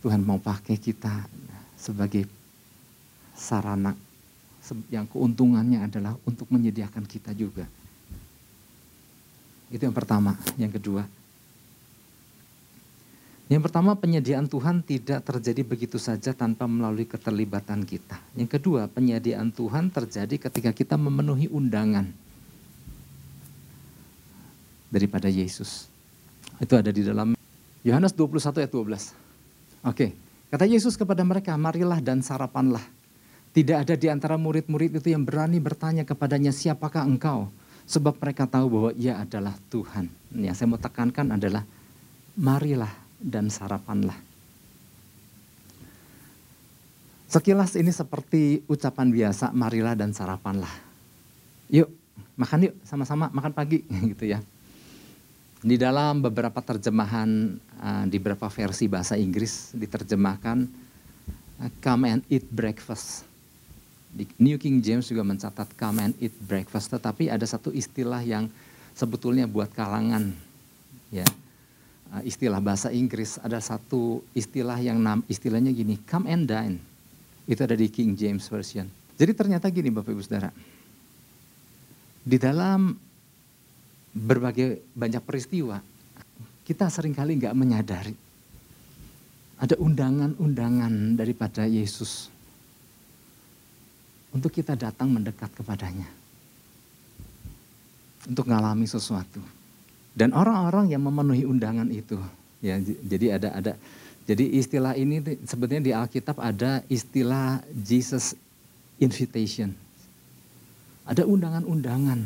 Tuhan 0.00 0.24
mau 0.24 0.40
pakai 0.40 0.80
kita 0.80 1.28
sebagai 1.76 2.24
sarana 3.36 4.05
yang 4.90 5.06
keuntungannya 5.06 5.86
adalah 5.86 6.16
untuk 6.26 6.50
menyediakan 6.50 7.04
kita 7.06 7.36
juga. 7.36 7.66
Itu 9.70 9.82
yang 9.82 9.94
pertama. 9.94 10.38
Yang 10.58 10.78
kedua, 10.80 11.02
yang 13.46 13.62
pertama 13.62 13.94
penyediaan 13.94 14.50
Tuhan 14.50 14.82
tidak 14.82 15.22
terjadi 15.22 15.62
begitu 15.62 16.02
saja 16.02 16.34
tanpa 16.34 16.66
melalui 16.66 17.06
keterlibatan 17.06 17.86
kita. 17.86 18.18
Yang 18.34 18.58
kedua, 18.58 18.90
penyediaan 18.90 19.54
Tuhan 19.54 19.86
terjadi 19.94 20.50
ketika 20.50 20.74
kita 20.74 20.98
memenuhi 20.98 21.46
undangan 21.46 22.10
daripada 24.90 25.30
Yesus. 25.30 25.86
Itu 26.58 26.74
ada 26.74 26.90
di 26.90 27.06
dalam 27.06 27.38
Yohanes 27.86 28.10
21 28.18 28.66
ayat 28.66 28.72
12. 28.74 29.14
Oke, 29.94 30.10
kata 30.50 30.66
Yesus 30.66 30.98
kepada 30.98 31.22
mereka, 31.22 31.54
marilah 31.54 32.02
dan 32.02 32.26
sarapanlah. 32.26 32.82
Tidak 33.56 33.88
ada 33.88 33.96
di 33.96 34.04
antara 34.12 34.36
murid-murid 34.36 35.00
itu 35.00 35.16
yang 35.16 35.24
berani 35.24 35.56
bertanya 35.56 36.04
kepadanya, 36.04 36.52
siapakah 36.52 37.08
engkau? 37.08 37.48
Sebab 37.88 38.20
mereka 38.20 38.44
tahu 38.44 38.68
bahwa 38.68 38.90
ia 39.00 39.16
adalah 39.16 39.56
Tuhan. 39.72 40.12
Yang 40.36 40.60
saya 40.60 40.68
mau 40.68 40.76
tekankan 40.76 41.40
adalah, 41.40 41.64
marilah 42.36 42.92
dan 43.16 43.48
sarapanlah. 43.48 44.20
Sekilas 47.32 47.80
ini 47.80 47.88
seperti 47.96 48.60
ucapan 48.68 49.08
biasa, 49.08 49.56
marilah 49.56 49.96
dan 49.96 50.12
sarapanlah. 50.12 50.76
Yuk, 51.72 51.88
makan 52.36 52.68
yuk, 52.68 52.76
sama-sama 52.84 53.32
makan 53.32 53.56
pagi 53.56 53.88
gitu 54.12 54.36
ya. 54.36 54.44
Di 55.64 55.80
dalam 55.80 56.20
beberapa 56.20 56.60
terjemahan, 56.60 57.56
uh, 57.80 58.04
di 58.04 58.20
beberapa 58.20 58.52
versi 58.52 58.84
bahasa 58.84 59.16
Inggris 59.16 59.72
diterjemahkan, 59.72 60.58
uh, 61.64 61.70
come 61.80 62.04
and 62.12 62.22
eat 62.28 62.44
breakfast 62.52 63.25
di 64.16 64.24
New 64.40 64.56
King 64.56 64.80
James 64.80 65.04
juga 65.04 65.20
mencatat 65.20 65.76
come 65.76 66.08
and 66.08 66.14
eat 66.16 66.32
breakfast, 66.40 66.88
tetapi 66.88 67.28
ada 67.28 67.44
satu 67.44 67.68
istilah 67.68 68.24
yang 68.24 68.48
sebetulnya 68.96 69.44
buat 69.44 69.68
kalangan 69.76 70.32
ya. 71.12 71.28
Uh, 72.06 72.22
istilah 72.24 72.62
bahasa 72.62 72.88
Inggris 72.88 73.36
ada 73.44 73.60
satu 73.60 74.24
istilah 74.32 74.80
yang 74.80 74.96
nam, 74.96 75.20
istilahnya 75.28 75.68
gini 75.68 76.00
come 76.08 76.32
and 76.32 76.48
dine. 76.48 76.80
Itu 77.44 77.60
ada 77.60 77.76
di 77.76 77.92
King 77.92 78.16
James 78.16 78.48
version. 78.48 78.88
Jadi 79.20 79.36
ternyata 79.36 79.68
gini 79.68 79.92
Bapak 79.92 80.16
Ibu 80.16 80.22
Saudara. 80.24 80.48
Di 82.26 82.40
dalam 82.40 82.96
berbagai 84.16 84.80
banyak 84.96 85.22
peristiwa 85.22 85.76
kita 86.64 86.88
sering 86.88 87.12
kali 87.12 87.36
nggak 87.36 87.54
menyadari. 87.54 88.16
Ada 89.60 89.76
undangan-undangan 89.76 91.16
daripada 91.16 91.68
Yesus 91.68 92.32
untuk 94.36 94.52
kita 94.52 94.76
datang 94.76 95.08
mendekat 95.08 95.48
kepadanya. 95.56 96.06
untuk 98.26 98.50
mengalami 98.50 98.90
sesuatu. 98.90 99.38
Dan 100.16 100.34
orang-orang 100.34 100.90
yang 100.90 100.98
memenuhi 101.04 101.46
undangan 101.46 101.86
itu, 101.92 102.18
ya 102.58 102.74
jadi 102.82 103.38
ada 103.38 103.48
ada 103.54 103.72
jadi 104.26 104.42
istilah 104.58 104.98
ini 104.98 105.22
sebetulnya 105.46 105.84
di 105.84 105.92
Alkitab 105.94 106.40
ada 106.42 106.82
istilah 106.90 107.62
Jesus 107.70 108.34
invitation. 108.98 109.70
Ada 111.06 111.22
undangan-undangan 111.22 112.18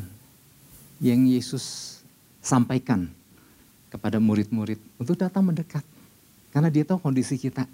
yang 1.04 1.28
Yesus 1.28 2.00
sampaikan 2.40 3.12
kepada 3.92 4.16
murid-murid 4.16 4.80
untuk 4.96 5.20
datang 5.20 5.44
mendekat. 5.44 5.84
Karena 6.48 6.72
dia 6.72 6.88
tahu 6.88 6.96
kondisi 6.96 7.36
kita. 7.36 7.68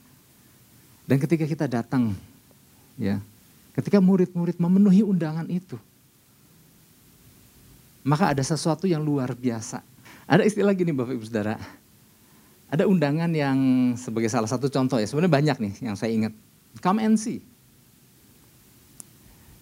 Dan 1.06 1.22
ketika 1.22 1.46
kita 1.46 1.70
datang, 1.70 2.10
ya, 2.98 3.22
ketika 3.76 4.00
murid-murid 4.00 4.56
memenuhi 4.56 5.04
undangan 5.04 5.44
itu, 5.52 5.76
maka 8.02 8.32
ada 8.32 8.40
sesuatu 8.40 8.88
yang 8.88 9.04
luar 9.04 9.36
biasa. 9.36 9.84
Ada 10.26 10.42
istilah 10.42 10.74
gini 10.74 10.90
Bapak 10.90 11.14
Ibu 11.14 11.24
Saudara, 11.28 11.60
ada 12.66 12.88
undangan 12.88 13.30
yang 13.30 13.58
sebagai 13.94 14.32
salah 14.32 14.50
satu 14.50 14.66
contoh 14.66 14.98
ya, 14.98 15.06
sebenarnya 15.06 15.32
banyak 15.32 15.56
nih 15.60 15.74
yang 15.86 15.94
saya 15.94 16.10
ingat. 16.10 16.32
Come 16.80 17.04
and 17.04 17.20
see. 17.20 17.44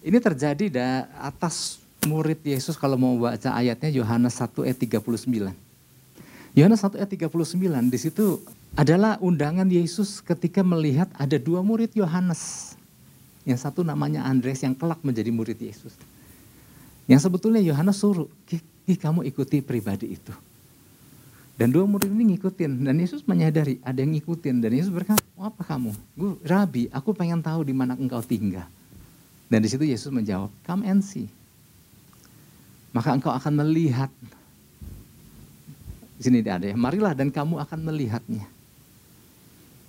Ini 0.05 0.21
terjadi 0.21 0.65
di 0.69 0.81
atas 1.17 1.81
murid 2.05 2.37
Yesus 2.45 2.77
kalau 2.77 2.93
mau 2.93 3.17
baca 3.17 3.57
ayatnya 3.57 3.89
Yohanes 3.89 4.37
1 4.37 4.53
ayat 4.69 4.77
39. 4.77 5.49
Yohanes 6.53 6.79
1 6.85 7.01
ayat 7.01 7.09
39 7.09 7.89
di 7.89 7.99
situ 7.99 8.39
adalah 8.77 9.17
undangan 9.23 9.65
Yesus 9.65 10.21
ketika 10.21 10.61
melihat 10.61 11.09
ada 11.17 11.41
dua 11.41 11.65
murid 11.65 11.91
Yohanes. 11.97 12.74
Yang 13.45 13.59
satu 13.61 13.85
namanya 13.85 14.25
Andreas 14.25 14.65
yang 14.65 14.73
kelak 14.73 14.99
menjadi 15.05 15.29
murid 15.29 15.61
Yesus. 15.61 15.93
Yang 17.05 17.29
sebetulnya 17.29 17.61
Yohanes 17.61 18.01
suruh, 18.01 18.25
kamu 18.89 19.21
ikuti 19.29 19.61
pribadi 19.61 20.17
itu. 20.17 20.33
Dan 21.55 21.71
dua 21.71 21.87
murid 21.87 22.11
ini 22.11 22.35
ngikutin. 22.35 22.83
Dan 22.83 22.99
Yesus 22.99 23.23
menyadari 23.23 23.79
ada 23.85 23.95
yang 24.01 24.11
ngikutin. 24.17 24.59
Dan 24.59 24.75
Yesus 24.75 24.91
berkata, 24.91 25.23
oh, 25.39 25.47
apa 25.47 25.63
kamu? 25.63 25.95
Gue 26.17 26.35
Rabi, 26.43 26.91
aku 26.91 27.15
pengen 27.15 27.39
tahu 27.39 27.63
di 27.63 27.71
mana 27.71 27.95
engkau 27.95 28.19
tinggal. 28.19 28.67
Dan 29.47 29.63
di 29.63 29.69
situ 29.71 29.87
Yesus 29.87 30.11
menjawab, 30.11 30.51
come 30.65 30.83
and 30.83 31.05
see. 31.05 31.29
Maka 32.91 33.15
engkau 33.15 33.31
akan 33.31 33.63
melihat. 33.63 34.11
Di 36.15 36.21
sini 36.27 36.43
ada 36.43 36.63
ya, 36.63 36.75
marilah 36.75 37.11
dan 37.15 37.31
kamu 37.31 37.59
akan 37.59 37.79
melihatnya. 37.87 38.54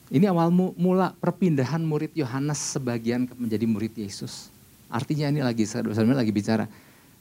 Ini 0.07 0.31
awal 0.31 0.55
mula 0.55 1.19
perpindahan 1.19 1.83
murid 1.83 2.15
Yohanes 2.15 2.79
sebagian 2.79 3.27
menjadi 3.35 3.67
murid 3.67 3.91
Yesus. 3.99 4.55
Artinya 4.87 5.35
ini 5.35 5.43
lagi, 5.43 5.67
sebenarnya 5.67 6.23
lagi 6.23 6.31
bicara. 6.31 6.71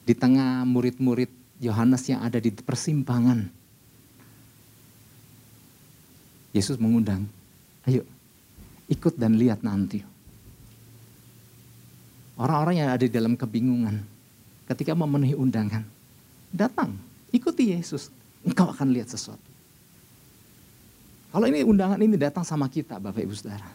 Di 0.05 0.13
tengah 0.13 0.61
murid-murid 0.69 1.33
Yohanes 1.65 2.05
yang 2.05 2.21
ada 2.21 2.37
di 2.37 2.53
persimpangan 2.53 3.49
Yesus 6.53 6.77
mengundang, 6.77 7.25
ayo 7.89 8.05
ikut 8.85 9.17
dan 9.17 9.33
lihat 9.35 9.65
nanti. 9.65 10.05
Orang-orang 12.37 12.85
yang 12.85 12.89
ada 12.93 13.01
di 13.01 13.11
dalam 13.11 13.33
kebingungan, 13.33 14.03
ketika 14.69 14.93
memenuhi 14.93 15.33
undangan, 15.33 15.81
datang, 16.53 16.93
ikuti 17.33 17.73
Yesus, 17.73 18.13
engkau 18.45 18.69
akan 18.69 18.93
lihat 18.93 19.09
sesuatu. 19.09 19.54
Kalau 21.35 21.51
ini 21.51 21.67
undangan 21.67 21.99
ini 21.99 22.15
datang 22.15 22.47
sama 22.47 22.71
kita, 22.71 22.95
Bapak 22.95 23.19
Ibu 23.19 23.35
Saudara. 23.35 23.67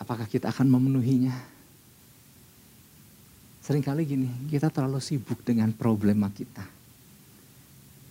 Apakah 0.00 0.24
kita 0.24 0.48
akan 0.48 0.72
memenuhinya? 0.72 1.36
Seringkali 3.60 4.02
gini, 4.08 4.28
kita 4.48 4.72
terlalu 4.72 5.04
sibuk 5.04 5.44
dengan 5.44 5.68
problema 5.76 6.32
kita 6.32 6.64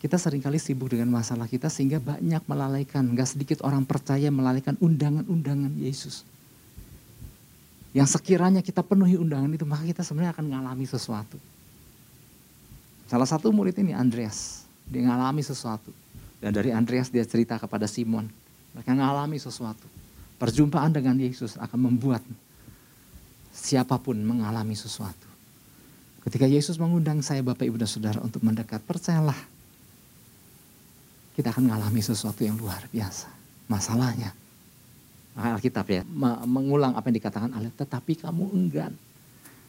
kita 0.03 0.19
sering 0.19 0.43
kali 0.43 0.59
sibuk 0.59 0.91
dengan 0.91 1.07
masalah 1.07 1.47
kita 1.47 1.71
sehingga 1.71 1.95
banyak 1.95 2.43
melalaikan, 2.43 3.07
gak 3.15 3.39
sedikit 3.39 3.63
orang 3.63 3.87
percaya 3.87 4.27
melalaikan 4.27 4.75
undangan-undangan 4.83 5.79
Yesus. 5.79 6.27
Yang 7.95 8.19
sekiranya 8.19 8.59
kita 8.59 8.83
penuhi 8.83 9.15
undangan 9.15 9.47
itu, 9.55 9.63
maka 9.63 9.87
kita 9.87 10.03
sebenarnya 10.03 10.35
akan 10.35 10.51
mengalami 10.51 10.83
sesuatu. 10.83 11.39
Salah 13.07 13.23
satu 13.23 13.47
murid 13.55 13.79
ini 13.79 13.95
Andreas, 13.95 14.67
dia 14.91 15.07
mengalami 15.07 15.39
sesuatu. 15.39 16.02
Dan 16.43 16.51
dari 16.51 16.75
Andreas 16.75 17.07
dia 17.07 17.23
cerita 17.23 17.55
kepada 17.55 17.87
Simon, 17.87 18.27
mereka 18.75 18.91
mengalami 18.91 19.39
sesuatu. 19.39 19.87
Perjumpaan 20.35 20.91
dengan 20.91 21.15
Yesus 21.15 21.55
akan 21.55 21.79
membuat 21.87 22.19
siapa 23.55 23.95
pun 23.95 24.19
mengalami 24.19 24.75
sesuatu. 24.75 25.31
Ketika 26.27 26.43
Yesus 26.43 26.75
mengundang 26.75 27.23
saya 27.23 27.39
Bapak 27.39 27.63
Ibu 27.63 27.79
dan 27.79 27.87
Saudara 27.87 28.19
untuk 28.19 28.43
mendekat, 28.43 28.83
percayalah 28.83 29.39
kita 31.39 31.55
akan 31.55 31.71
mengalami 31.71 32.03
sesuatu 32.03 32.43
yang 32.43 32.59
luar 32.59 32.91
biasa. 32.91 33.31
Masalahnya, 33.71 34.35
Alkitab 35.39 35.87
ya, 35.87 36.03
mengulang 36.43 36.91
apa 36.99 37.07
yang 37.07 37.23
dikatakan 37.23 37.55
Allah, 37.55 37.71
tetapi 37.71 38.19
kamu 38.19 38.51
enggan. 38.51 38.91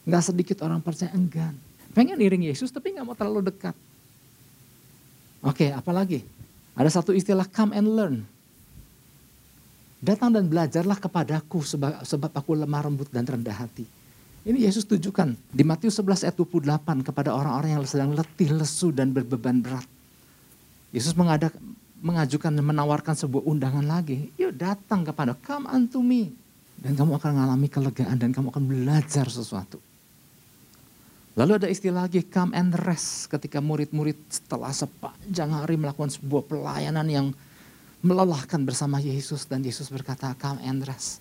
Enggak 0.02 0.26
sedikit 0.26 0.58
orang 0.66 0.82
percaya 0.82 1.14
enggan. 1.14 1.54
Pengen 1.94 2.18
iring 2.18 2.50
Yesus 2.50 2.74
tapi 2.74 2.98
nggak 2.98 3.06
mau 3.06 3.14
terlalu 3.14 3.46
dekat. 3.54 3.78
Oke, 5.38 5.70
apalagi? 5.70 6.26
Ada 6.74 7.00
satu 7.00 7.14
istilah 7.14 7.46
come 7.46 7.70
and 7.74 7.86
learn. 7.86 8.16
Datang 10.04 10.34
dan 10.34 10.44
belajarlah 10.50 11.00
kepadaku 11.00 11.64
sebab, 11.64 12.30
aku 12.34 12.50
lemah 12.52 12.82
lembut 12.84 13.08
dan 13.08 13.24
rendah 13.24 13.56
hati. 13.56 13.88
Ini 14.44 14.68
Yesus 14.68 14.84
tujukan 14.84 15.32
di 15.48 15.64
Matius 15.64 15.96
11 15.96 16.28
ayat 16.28 16.36
28 16.36 17.00
kepada 17.00 17.32
orang-orang 17.32 17.80
yang 17.80 17.84
sedang 17.88 18.12
letih, 18.12 18.52
lesu 18.52 18.92
dan 18.92 19.08
berbeban 19.16 19.64
berat. 19.64 19.88
Yesus 20.92 21.16
mengadak, 21.16 21.56
mengajukan 22.04 22.52
menawarkan 22.52 23.16
sebuah 23.16 23.48
undangan 23.48 23.80
lagi. 23.80 24.28
Yuk 24.36 24.52
datang 24.52 25.08
kepada 25.08 25.32
come 25.40 25.64
unto 25.72 26.04
me. 26.04 26.36
Dan 26.76 26.92
kamu 26.92 27.16
akan 27.16 27.30
mengalami 27.32 27.68
kelegaan 27.72 28.20
dan 28.20 28.36
kamu 28.36 28.52
akan 28.52 28.64
belajar 28.68 29.24
sesuatu. 29.32 29.80
Lalu 31.34 31.52
ada 31.58 31.66
istilah 31.66 32.06
lagi 32.06 32.22
come 32.22 32.54
and 32.54 32.70
rest 32.86 33.26
ketika 33.26 33.58
murid-murid 33.58 34.14
setelah 34.30 34.70
sepanjang 34.70 35.50
hari 35.50 35.74
melakukan 35.74 36.14
sebuah 36.14 36.46
pelayanan 36.46 37.06
yang 37.10 37.26
melelahkan 38.06 38.62
bersama 38.62 39.02
Yesus 39.02 39.42
dan 39.50 39.66
Yesus 39.66 39.90
berkata 39.90 40.30
come 40.38 40.62
and 40.62 40.86
rest. 40.86 41.18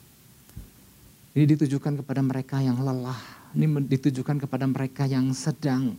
Ini 1.34 1.50
ditujukan 1.58 2.06
kepada 2.06 2.22
mereka 2.22 2.62
yang 2.62 2.78
lelah, 2.78 3.18
ini 3.58 3.66
ditujukan 3.90 4.38
kepada 4.46 4.70
mereka 4.70 5.10
yang 5.10 5.34
sedang 5.34 5.98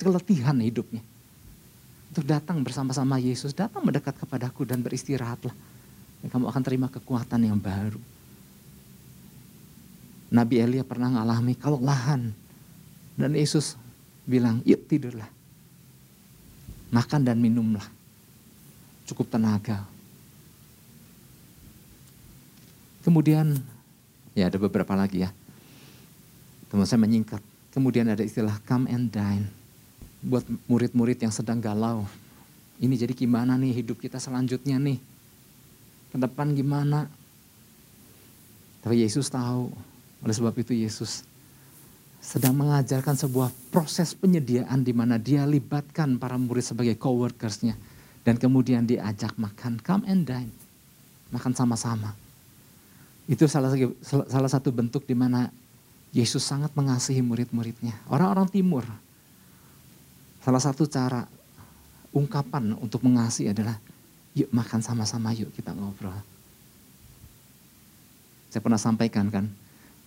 keletihan 0.00 0.56
hidupnya 0.56 1.04
untuk 2.14 2.30
datang 2.30 2.62
bersama-sama 2.62 3.18
Yesus, 3.18 3.50
datang 3.50 3.82
mendekat 3.82 4.14
kepadaku 4.14 4.62
dan 4.62 4.86
beristirahatlah. 4.86 5.50
Dan 6.22 6.30
kamu 6.30 6.46
akan 6.46 6.62
terima 6.62 6.86
kekuatan 6.86 7.42
yang 7.42 7.58
baru. 7.58 7.98
Nabi 10.30 10.62
Elia 10.62 10.86
pernah 10.86 11.10
ngalami 11.10 11.58
kalau 11.58 11.82
lahan. 11.82 12.30
Dan 13.14 13.38
Yesus 13.38 13.78
bilang, 14.26 14.58
yuk 14.66 14.86
tidurlah. 14.90 15.28
Makan 16.90 17.22
dan 17.22 17.38
minumlah. 17.38 17.84
Cukup 19.06 19.30
tenaga. 19.30 19.86
Kemudian, 23.04 23.60
ya 24.32 24.48
ada 24.48 24.58
beberapa 24.58 24.96
lagi 24.96 25.22
ya. 25.22 25.30
Teman 26.72 26.88
saya 26.88 26.98
menyingkat. 27.02 27.42
Kemudian 27.74 28.06
ada 28.08 28.22
istilah 28.22 28.58
come 28.64 28.86
and 28.90 29.10
dine 29.10 29.46
buat 30.24 30.46
murid-murid 30.70 31.20
yang 31.20 31.34
sedang 31.34 31.60
galau. 31.60 32.08
Ini 32.80 32.96
jadi 32.96 33.12
gimana 33.12 33.54
nih 33.60 33.84
hidup 33.84 34.00
kita 34.00 34.16
selanjutnya 34.16 34.80
nih? 34.80 34.98
Ke 36.10 36.16
depan 36.16 36.56
gimana? 36.56 37.06
Tapi 38.80 39.04
Yesus 39.04 39.28
tahu. 39.28 39.68
Oleh 40.24 40.34
sebab 40.34 40.56
itu 40.56 40.72
Yesus 40.72 41.28
sedang 42.24 42.56
mengajarkan 42.56 43.20
sebuah 43.20 43.52
proses 43.68 44.16
penyediaan 44.16 44.80
di 44.80 44.96
mana 44.96 45.20
dia 45.20 45.44
libatkan 45.44 46.16
para 46.16 46.40
murid 46.40 46.64
sebagai 46.64 46.96
coworkersnya 46.96 47.76
dan 48.24 48.40
kemudian 48.40 48.88
diajak 48.88 49.36
makan, 49.36 49.76
come 49.84 50.08
and 50.08 50.24
dine, 50.24 50.52
makan 51.28 51.52
sama-sama. 51.52 52.16
Itu 53.28 53.44
salah, 53.44 53.76
salah 54.04 54.50
satu 54.50 54.72
bentuk 54.72 55.04
di 55.04 55.12
mana 55.12 55.52
Yesus 56.16 56.40
sangat 56.40 56.72
mengasihi 56.72 57.20
murid-muridnya. 57.20 57.92
Orang-orang 58.08 58.48
timur, 58.48 58.88
Salah 60.44 60.60
satu 60.60 60.84
cara 60.84 61.24
ungkapan 62.12 62.76
untuk 62.76 63.00
mengasihi 63.00 63.56
adalah 63.56 63.80
yuk 64.36 64.52
makan 64.52 64.84
sama-sama 64.84 65.32
yuk 65.32 65.48
kita 65.56 65.72
ngobrol. 65.72 66.12
Saya 68.52 68.60
pernah 68.60 68.76
sampaikan 68.76 69.32
kan, 69.32 69.48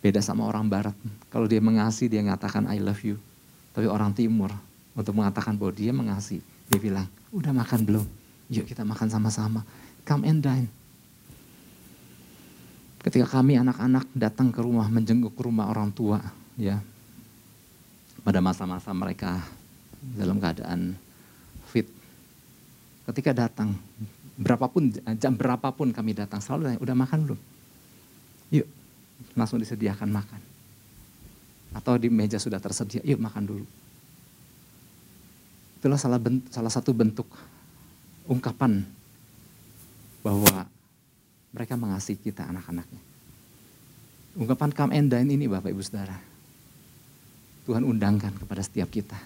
beda 0.08 0.24
sama 0.24 0.48
orang 0.48 0.72
barat. 0.72 0.96
Kalau 1.28 1.52
dia 1.52 1.60
mengasihi 1.60 2.08
dia 2.08 2.24
mengatakan 2.24 2.64
I 2.72 2.80
love 2.80 3.04
you. 3.04 3.20
Tapi 3.76 3.92
orang 3.92 4.16
timur 4.16 4.56
untuk 4.96 5.12
mengatakan 5.12 5.60
bahwa 5.60 5.76
dia 5.76 5.92
mengasihi, 5.92 6.40
dia 6.72 6.80
bilang, 6.80 7.06
udah 7.36 7.52
makan 7.52 7.84
belum? 7.84 8.06
Yuk 8.48 8.64
kita 8.64 8.88
makan 8.88 9.12
sama-sama. 9.12 9.68
Come 10.08 10.24
and 10.24 10.40
dine. 10.40 10.72
Ketika 13.04 13.28
kami 13.28 13.60
anak-anak 13.60 14.08
datang 14.16 14.50
ke 14.56 14.64
rumah, 14.64 14.88
menjenguk 14.88 15.36
rumah 15.36 15.68
orang 15.68 15.92
tua, 15.92 16.24
ya 16.56 16.80
pada 18.24 18.40
masa-masa 18.40 18.92
mereka 18.96 19.44
dalam 20.16 20.40
keadaan 20.40 20.96
fit. 21.68 21.88
Ketika 23.08 23.36
datang, 23.36 23.76
berapapun 24.40 24.92
jam 25.20 25.36
berapapun 25.36 25.92
kami 25.92 26.16
datang 26.16 26.40
selalu 26.40 26.62
tanya, 26.72 26.80
udah 26.84 26.96
makan 26.96 27.20
belum? 27.28 27.40
Langsung 29.38 29.62
disediakan 29.62 30.10
makan. 30.10 30.42
Atau 31.76 32.00
di 32.02 32.10
meja 32.10 32.42
sudah 32.42 32.58
tersedia, 32.58 33.04
yuk 33.06 33.22
makan 33.22 33.44
dulu. 33.46 33.66
Itulah 35.78 36.00
salah, 36.02 36.18
bentuk, 36.18 36.50
salah 36.50 36.74
satu 36.74 36.90
bentuk 36.90 37.30
ungkapan 38.26 38.82
bahwa 40.26 40.66
mereka 41.54 41.80
mengasihi 41.80 42.20
kita 42.20 42.50
anak-anaknya. 42.50 43.02
Ungkapan 44.38 44.70
come 44.70 44.94
and 44.94 45.10
dine 45.10 45.34
ini 45.34 45.50
Bapak 45.50 45.74
Ibu 45.74 45.82
Saudara. 45.82 46.18
Tuhan 47.66 47.82
undangkan 47.82 48.36
kepada 48.38 48.62
setiap 48.62 48.92
kita. 48.92 49.18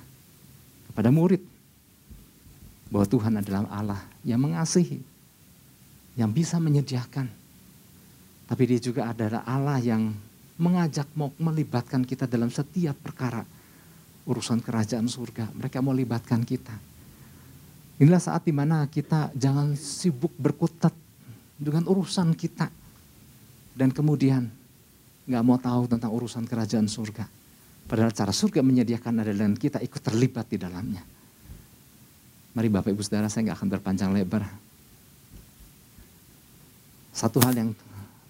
Kepada 0.91 1.11
murid. 1.11 1.43
Bahwa 2.87 3.07
Tuhan 3.07 3.39
adalah 3.39 3.67
Allah 3.71 4.01
yang 4.23 4.39
mengasihi. 4.39 5.03
Yang 6.15 6.31
bisa 6.31 6.55
menyediakan. 6.59 7.40
Tapi 8.51 8.67
dia 8.67 8.83
juga 8.83 9.07
adalah 9.07 9.47
Allah 9.47 9.79
yang 9.79 10.11
mengajak 10.59 11.07
mau 11.15 11.31
melibatkan 11.39 12.03
kita 12.03 12.27
dalam 12.27 12.51
setiap 12.51 12.99
perkara. 12.99 13.47
Urusan 14.27 14.59
kerajaan 14.59 15.07
surga. 15.07 15.55
Mereka 15.55 15.79
mau 15.79 15.95
libatkan 15.95 16.43
kita. 16.43 16.75
Inilah 18.03 18.19
saat 18.19 18.43
di 18.43 18.51
mana 18.51 18.83
kita 18.91 19.31
jangan 19.39 19.71
sibuk 19.79 20.35
berkutat 20.35 20.91
dengan 21.55 21.87
urusan 21.87 22.35
kita. 22.35 22.67
Dan 23.71 23.95
kemudian 23.95 24.51
nggak 25.31 25.43
mau 25.47 25.55
tahu 25.55 25.87
tentang 25.87 26.11
urusan 26.11 26.43
kerajaan 26.43 26.91
surga. 26.91 27.23
Padahal 27.87 28.11
cara 28.11 28.35
surga 28.35 28.59
menyediakan 28.59 29.23
adalah 29.23 29.47
kita 29.55 29.79
ikut 29.79 30.01
terlibat 30.03 30.51
di 30.51 30.59
dalamnya. 30.59 30.99
Mari 32.51 32.67
Bapak 32.67 32.91
Ibu 32.91 32.99
Saudara 32.99 33.31
saya 33.31 33.47
nggak 33.47 33.63
akan 33.63 33.69
berpanjang 33.79 34.11
lebar. 34.11 34.43
Satu 37.15 37.39
hal 37.47 37.55
yang 37.55 37.71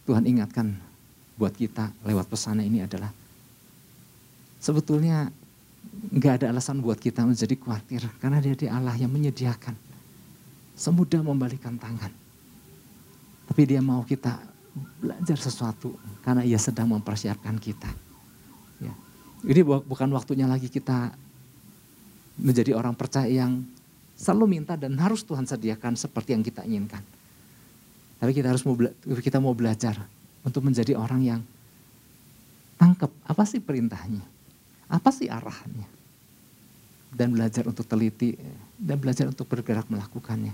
Tuhan 0.05 0.25
ingatkan 0.25 0.75
buat 1.37 1.53
kita 1.53 1.93
lewat 2.05 2.29
pesannya 2.29 2.65
ini 2.65 2.85
adalah 2.85 3.09
sebetulnya 4.61 5.29
nggak 6.13 6.41
ada 6.41 6.45
alasan 6.53 6.81
buat 6.81 6.97
kita 7.01 7.25
menjadi 7.25 7.57
khawatir 7.57 8.01
karena 8.21 8.37
dia 8.37 8.53
di 8.53 8.67
Allah 8.69 8.93
yang 8.97 9.09
menyediakan 9.09 9.73
semudah 10.77 11.21
membalikan 11.25 11.77
tangan 11.77 12.13
tapi 13.51 13.67
dia 13.67 13.83
mau 13.83 14.05
kita 14.07 14.39
belajar 15.03 15.35
sesuatu 15.35 15.91
karena 16.23 16.47
ia 16.47 16.55
sedang 16.55 16.87
mempersiapkan 16.95 17.59
kita. 17.59 17.91
Ya. 18.79 18.93
Ini 19.43 19.61
bukan 19.65 20.09
waktunya 20.15 20.47
lagi 20.47 20.71
kita 20.71 21.11
menjadi 22.39 22.71
orang 22.77 22.95
percaya 22.95 23.27
yang 23.27 23.67
selalu 24.15 24.59
minta 24.61 24.79
dan 24.79 24.95
harus 24.95 25.27
Tuhan 25.27 25.43
sediakan 25.43 25.99
seperti 25.99 26.31
yang 26.31 26.43
kita 26.45 26.63
inginkan. 26.63 27.03
Tapi 28.21 28.37
kita 28.37 28.53
harus 28.53 28.61
mau 28.61 28.77
kita 29.17 29.41
mau 29.41 29.57
belajar 29.57 29.97
untuk 30.45 30.61
menjadi 30.61 30.93
orang 30.93 31.21
yang 31.25 31.41
tangkap 32.77 33.09
apa 33.25 33.43
sih 33.49 33.57
perintahnya, 33.57 34.21
apa 34.85 35.09
sih 35.09 35.25
arahannya, 35.25 35.89
dan 37.09 37.33
belajar 37.33 37.65
untuk 37.65 37.89
teliti 37.89 38.37
dan 38.77 39.01
belajar 39.01 39.25
untuk 39.25 39.49
bergerak 39.49 39.89
melakukannya. 39.89 40.53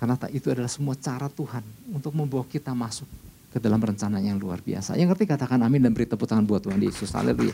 Karena 0.00 0.16
itu 0.32 0.48
adalah 0.48 0.72
semua 0.72 0.96
cara 0.96 1.28
Tuhan 1.28 1.60
untuk 1.92 2.16
membawa 2.16 2.48
kita 2.48 2.72
masuk 2.72 3.08
ke 3.52 3.58
dalam 3.60 3.80
rencana 3.80 4.22
yang 4.24 4.40
luar 4.40 4.64
biasa. 4.64 4.96
Yang 4.96 5.12
ngerti 5.12 5.24
katakan 5.28 5.60
amin 5.60 5.84
dan 5.84 5.92
beri 5.92 6.08
tepuk 6.08 6.24
tangan 6.24 6.48
buat 6.48 6.64
Tuhan 6.64 6.80
Yesus. 6.80 7.12
Haleluya. 7.12 7.52